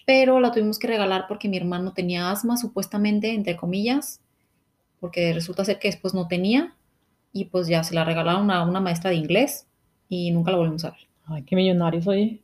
Pero 0.05 0.39
la 0.39 0.51
tuvimos 0.51 0.79
que 0.79 0.88
regalar 0.88 1.25
porque 1.27 1.47
mi 1.47 1.57
hermano 1.57 1.93
tenía 1.93 2.31
asma, 2.31 2.57
supuestamente, 2.57 3.33
entre 3.33 3.55
comillas, 3.55 4.21
porque 4.99 5.33
resulta 5.33 5.65
ser 5.65 5.79
que 5.79 5.89
después 5.89 6.13
no 6.13 6.27
tenía 6.27 6.75
y 7.31 7.45
pues 7.45 7.67
ya 7.67 7.83
se 7.83 7.93
la 7.93 8.03
regalaron 8.03 8.49
a 8.51 8.63
una 8.63 8.79
maestra 8.79 9.12
de 9.12 9.17
inglés 9.17 9.67
y 10.09 10.31
nunca 10.31 10.51
la 10.51 10.57
volvimos 10.57 10.83
a 10.85 10.91
ver. 10.91 10.99
Ay, 11.25 11.43
qué 11.43 11.55
millonarios, 11.55 12.07
oye. 12.07 12.41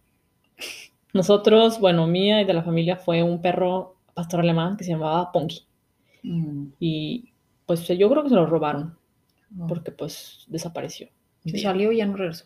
Nosotros, 1.13 1.79
bueno, 1.79 2.07
mía 2.07 2.41
y 2.41 2.45
de 2.45 2.53
la 2.53 2.63
familia 2.63 2.97
fue 2.97 3.23
un 3.23 3.41
perro 3.41 3.95
pastor 4.13 4.41
alemán 4.41 4.77
que 4.77 4.83
se 4.83 4.91
llamaba 4.91 5.31
Ponky. 5.31 5.65
Y 6.79 7.31
pues 7.65 7.87
yo 7.87 8.09
creo 8.09 8.23
que 8.23 8.29
se 8.29 8.35
lo 8.35 8.45
robaron 8.45 8.97
Porque 9.67 9.91
pues 9.91 10.45
desapareció. 10.47 11.09
se 11.45 11.59
salió 11.59 11.91
y 11.91 11.97
ya 11.97 12.05
no 12.05 12.17
regresó. 12.17 12.43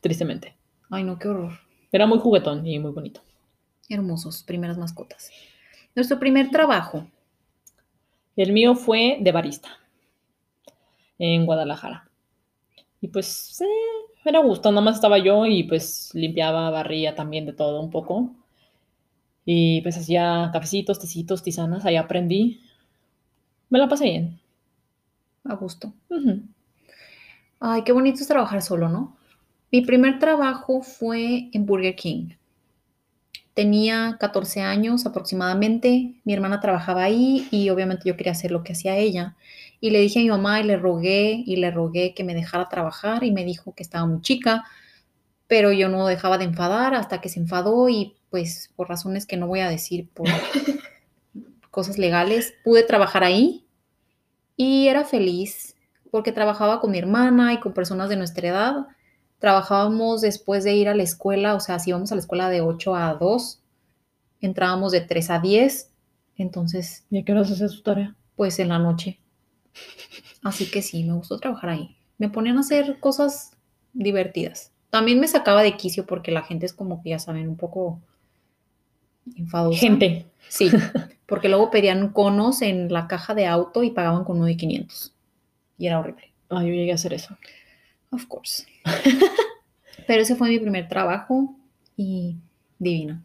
Tristemente. 0.00 0.54
Ay, 0.90 1.04
no, 1.04 1.18
qué 1.18 1.28
horror. 1.28 1.52
Era 1.92 2.06
muy 2.06 2.18
juguetón 2.18 2.66
y 2.66 2.78
muy 2.78 2.92
bonito. 2.92 3.20
Hermosos, 3.88 4.42
primeras 4.42 4.78
mascotas. 4.78 5.30
Nuestro 5.94 6.18
primer 6.18 6.50
trabajo. 6.50 7.06
El 8.36 8.52
mío 8.52 8.74
fue 8.74 9.18
de 9.20 9.32
barista 9.32 9.68
en 11.18 11.46
Guadalajara. 11.46 12.08
Y 13.00 13.08
pues 13.08 13.60
eh, 13.60 13.64
era 14.24 14.40
gusto, 14.40 14.70
nada 14.70 14.82
más 14.82 14.96
estaba 14.96 15.18
yo 15.18 15.46
y 15.46 15.64
pues 15.64 16.10
limpiaba, 16.14 16.70
barría 16.70 17.14
también 17.14 17.46
de 17.46 17.52
todo 17.52 17.80
un 17.80 17.90
poco. 17.90 18.34
Y 19.44 19.80
pues 19.82 19.96
hacía 19.96 20.50
cafecitos, 20.52 20.98
tecitos, 20.98 21.42
tisanas, 21.42 21.84
ahí 21.86 21.96
aprendí. 21.96 22.60
Me 23.70 23.78
la 23.78 23.88
pasé 23.88 24.04
bien. 24.04 24.40
A 25.44 25.54
gusto. 25.54 25.92
Ay, 27.60 27.82
qué 27.82 27.92
bonito 27.92 28.20
es 28.20 28.28
trabajar 28.28 28.62
solo, 28.62 28.88
¿no? 28.88 29.16
Mi 29.70 29.82
primer 29.82 30.18
trabajo 30.18 30.82
fue 30.82 31.50
en 31.52 31.66
Burger 31.66 31.94
King. 31.94 32.30
Tenía 33.54 34.16
14 34.20 34.62
años 34.62 35.04
aproximadamente. 35.04 36.14
Mi 36.24 36.32
hermana 36.32 36.60
trabajaba 36.60 37.02
ahí 37.02 37.48
y 37.50 37.68
obviamente 37.70 38.08
yo 38.08 38.16
quería 38.16 38.32
hacer 38.32 38.50
lo 38.50 38.62
que 38.62 38.72
hacía 38.72 38.96
ella. 38.96 39.36
Y 39.80 39.90
le 39.90 40.00
dije 40.00 40.20
a 40.20 40.22
mi 40.22 40.28
mamá 40.28 40.60
y 40.60 40.64
le 40.64 40.76
rogué 40.76 41.42
y 41.44 41.56
le 41.56 41.70
rogué 41.70 42.14
que 42.14 42.24
me 42.24 42.34
dejara 42.34 42.68
trabajar 42.68 43.24
y 43.24 43.32
me 43.32 43.44
dijo 43.44 43.74
que 43.74 43.82
estaba 43.82 44.06
muy 44.06 44.22
chica, 44.22 44.64
pero 45.46 45.72
yo 45.72 45.88
no 45.88 46.06
dejaba 46.06 46.38
de 46.38 46.44
enfadar 46.44 46.94
hasta 46.94 47.20
que 47.20 47.28
se 47.28 47.40
enfadó 47.40 47.88
y 47.88 48.14
pues 48.30 48.72
por 48.76 48.88
razones 48.88 49.26
que 49.26 49.36
no 49.36 49.46
voy 49.46 49.60
a 49.60 49.68
decir 49.68 50.08
por 50.14 50.28
cosas 51.70 51.98
legales, 51.98 52.54
pude 52.64 52.82
trabajar 52.84 53.24
ahí 53.24 53.67
y 54.58 54.88
era 54.88 55.04
feliz 55.04 55.76
porque 56.10 56.32
trabajaba 56.32 56.80
con 56.80 56.90
mi 56.90 56.98
hermana 56.98 57.54
y 57.54 57.60
con 57.60 57.72
personas 57.72 58.10
de 58.10 58.16
nuestra 58.16 58.48
edad. 58.48 58.86
Trabajábamos 59.38 60.20
después 60.20 60.64
de 60.64 60.74
ir 60.74 60.88
a 60.88 60.94
la 60.96 61.04
escuela, 61.04 61.54
o 61.54 61.60
sea, 61.60 61.78
si 61.78 61.90
íbamos 61.90 62.10
a 62.10 62.16
la 62.16 62.20
escuela 62.20 62.50
de 62.50 62.60
8 62.60 62.94
a 62.96 63.14
2, 63.14 63.62
entrábamos 64.40 64.90
de 64.92 65.00
3 65.00 65.30
a 65.30 65.38
10, 65.38 65.92
entonces, 66.36 67.06
¿Y 67.08 67.18
a 67.18 67.24
qué 67.24 67.32
horas 67.32 67.50
hacía 67.50 67.68
su 67.68 67.82
tarea? 67.82 68.14
pues 68.36 68.58
en 68.58 68.68
la 68.68 68.78
noche. 68.78 69.20
Así 70.42 70.70
que 70.70 70.82
sí, 70.82 71.04
me 71.04 71.12
gustó 71.14 71.38
trabajar 71.38 71.70
ahí. 71.70 71.96
Me 72.18 72.28
ponían 72.28 72.56
a 72.56 72.60
hacer 72.60 72.98
cosas 73.00 73.52
divertidas. 73.92 74.72
También 74.90 75.20
me 75.20 75.28
sacaba 75.28 75.62
de 75.62 75.76
quicio 75.76 76.04
porque 76.06 76.32
la 76.32 76.42
gente 76.42 76.66
es 76.66 76.72
como 76.72 77.00
que 77.02 77.10
ya 77.10 77.18
saben, 77.20 77.48
un 77.48 77.56
poco 77.56 78.00
enfadosa. 79.36 79.78
Gente. 79.78 80.26
Sí, 80.48 80.70
porque 81.26 81.48
luego 81.48 81.70
pedían 81.70 82.08
conos 82.12 82.62
en 82.62 82.92
la 82.92 83.06
caja 83.06 83.34
de 83.34 83.46
auto 83.46 83.82
y 83.82 83.90
pagaban 83.90 84.24
con 84.24 84.38
uno 84.38 84.46
de 84.46 84.56
500. 84.56 85.12
Y 85.78 85.86
era 85.86 86.00
horrible. 86.00 86.32
Ah, 86.48 86.62
yo 86.62 86.68
llegué 86.70 86.92
a 86.92 86.96
hacer 86.96 87.12
eso. 87.12 87.36
Of 88.10 88.26
course. 88.26 88.64
Pero 90.06 90.22
ese 90.22 90.36
fue 90.36 90.48
mi 90.48 90.58
primer 90.58 90.88
trabajo 90.88 91.54
y 91.96 92.36
divino. 92.78 93.22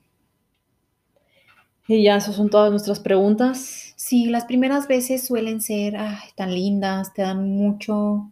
Y 1.87 2.03
ya, 2.03 2.17
esas 2.17 2.35
son 2.35 2.49
todas 2.49 2.71
nuestras 2.71 2.99
preguntas. 2.99 3.93
Sí, 3.95 4.25
las 4.25 4.45
primeras 4.45 4.87
veces 4.87 5.25
suelen 5.25 5.61
ser 5.61 5.97
ay, 5.97 6.29
tan 6.35 6.53
lindas, 6.53 7.13
te 7.13 7.21
dan 7.21 7.49
mucho, 7.49 8.31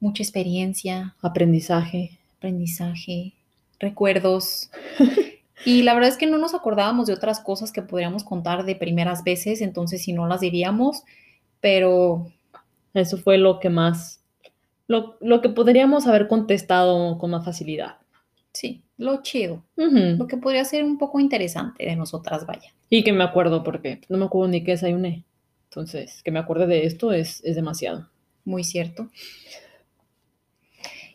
mucha 0.00 0.22
experiencia, 0.22 1.14
Aprendizaje. 1.22 2.18
aprendizaje, 2.36 3.32
recuerdos. 3.80 4.70
Y 5.64 5.82
la 5.82 5.94
verdad 5.94 6.10
es 6.10 6.16
que 6.16 6.26
no 6.26 6.38
nos 6.38 6.54
acordábamos 6.54 7.06
de 7.06 7.12
otras 7.14 7.40
cosas 7.40 7.72
que 7.72 7.82
podríamos 7.82 8.24
contar 8.24 8.64
de 8.64 8.76
primeras 8.76 9.24
veces, 9.24 9.60
entonces 9.60 10.02
si 10.02 10.12
no 10.12 10.26
las 10.26 10.40
diríamos, 10.40 11.02
pero 11.60 12.26
Eso 12.94 13.18
fue 13.18 13.38
lo 13.38 13.58
que 13.60 13.68
más, 13.68 14.22
lo, 14.86 15.16
lo 15.20 15.40
que 15.40 15.48
podríamos 15.50 16.06
haber 16.06 16.28
contestado 16.28 17.18
con 17.18 17.30
más 17.30 17.44
facilidad. 17.44 17.96
sí, 18.52 18.82
lo 18.96 19.22
chido, 19.22 19.62
Ujú. 19.76 20.16
lo 20.18 20.26
que 20.26 20.36
podría 20.38 20.64
ser 20.64 20.82
un 20.84 20.98
poco 20.98 21.20
interesante 21.20 21.84
de 21.84 21.94
nosotras, 21.96 22.46
vaya. 22.46 22.72
Y 22.90 23.04
que 23.04 23.12
me 23.12 23.22
acuerdo 23.24 23.62
porque 23.62 24.00
no 24.08 24.18
me 24.18 24.24
acuerdo 24.24 24.48
ni 24.48 24.64
qué 24.64 24.72
desayuné. 24.72 25.24
Entonces, 25.70 26.22
que 26.24 26.30
me 26.32 26.38
acuerde 26.40 26.66
de 26.66 26.84
esto 26.86 27.12
es, 27.12 27.40
es 27.44 27.54
demasiado. 27.54 28.08
Muy 28.44 28.64
cierto. 28.64 29.10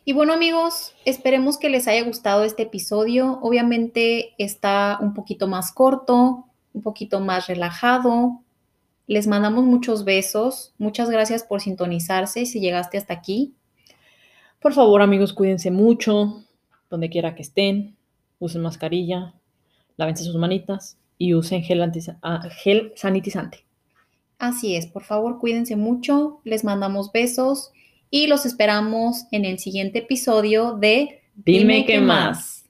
Y 0.06 0.12
bueno 0.12 0.34
amigos, 0.34 0.94
esperemos 1.06 1.56
que 1.56 1.70
les 1.70 1.88
haya 1.88 2.04
gustado 2.04 2.44
este 2.44 2.64
episodio. 2.64 3.38
Obviamente 3.40 4.34
está 4.36 4.98
un 5.00 5.14
poquito 5.14 5.48
más 5.48 5.72
corto, 5.72 6.44
un 6.74 6.82
poquito 6.82 7.20
más 7.20 7.46
relajado. 7.46 8.42
Les 9.06 9.26
mandamos 9.26 9.64
muchos 9.64 10.04
besos. 10.04 10.74
Muchas 10.76 11.08
gracias 11.08 11.42
por 11.42 11.62
sintonizarse 11.62 12.44
si 12.44 12.60
llegaste 12.60 12.98
hasta 12.98 13.14
aquí. 13.14 13.54
Por 14.60 14.74
favor, 14.74 15.00
amigos, 15.00 15.32
cuídense 15.32 15.70
mucho, 15.70 16.44
donde 16.90 17.08
quiera 17.08 17.34
que 17.34 17.42
estén. 17.42 17.96
Usen 18.40 18.60
mascarilla, 18.60 19.32
lávense 19.96 20.24
sus 20.24 20.36
manitas 20.36 20.98
y 21.16 21.34
usen 21.34 21.62
gel, 21.62 21.80
ah, 22.20 22.46
gel 22.62 22.92
sanitizante. 22.94 23.64
Así 24.38 24.76
es, 24.76 24.86
por 24.86 25.04
favor 25.04 25.38
cuídense 25.38 25.76
mucho. 25.76 26.40
Les 26.44 26.62
mandamos 26.62 27.10
besos 27.10 27.72
y 28.14 28.28
los 28.28 28.46
esperamos 28.46 29.24
en 29.32 29.44
el 29.44 29.58
siguiente 29.58 29.98
episodio 29.98 30.70
de 30.74 31.22
Dime 31.34 31.84
qué 31.84 32.00
más. 32.00 32.62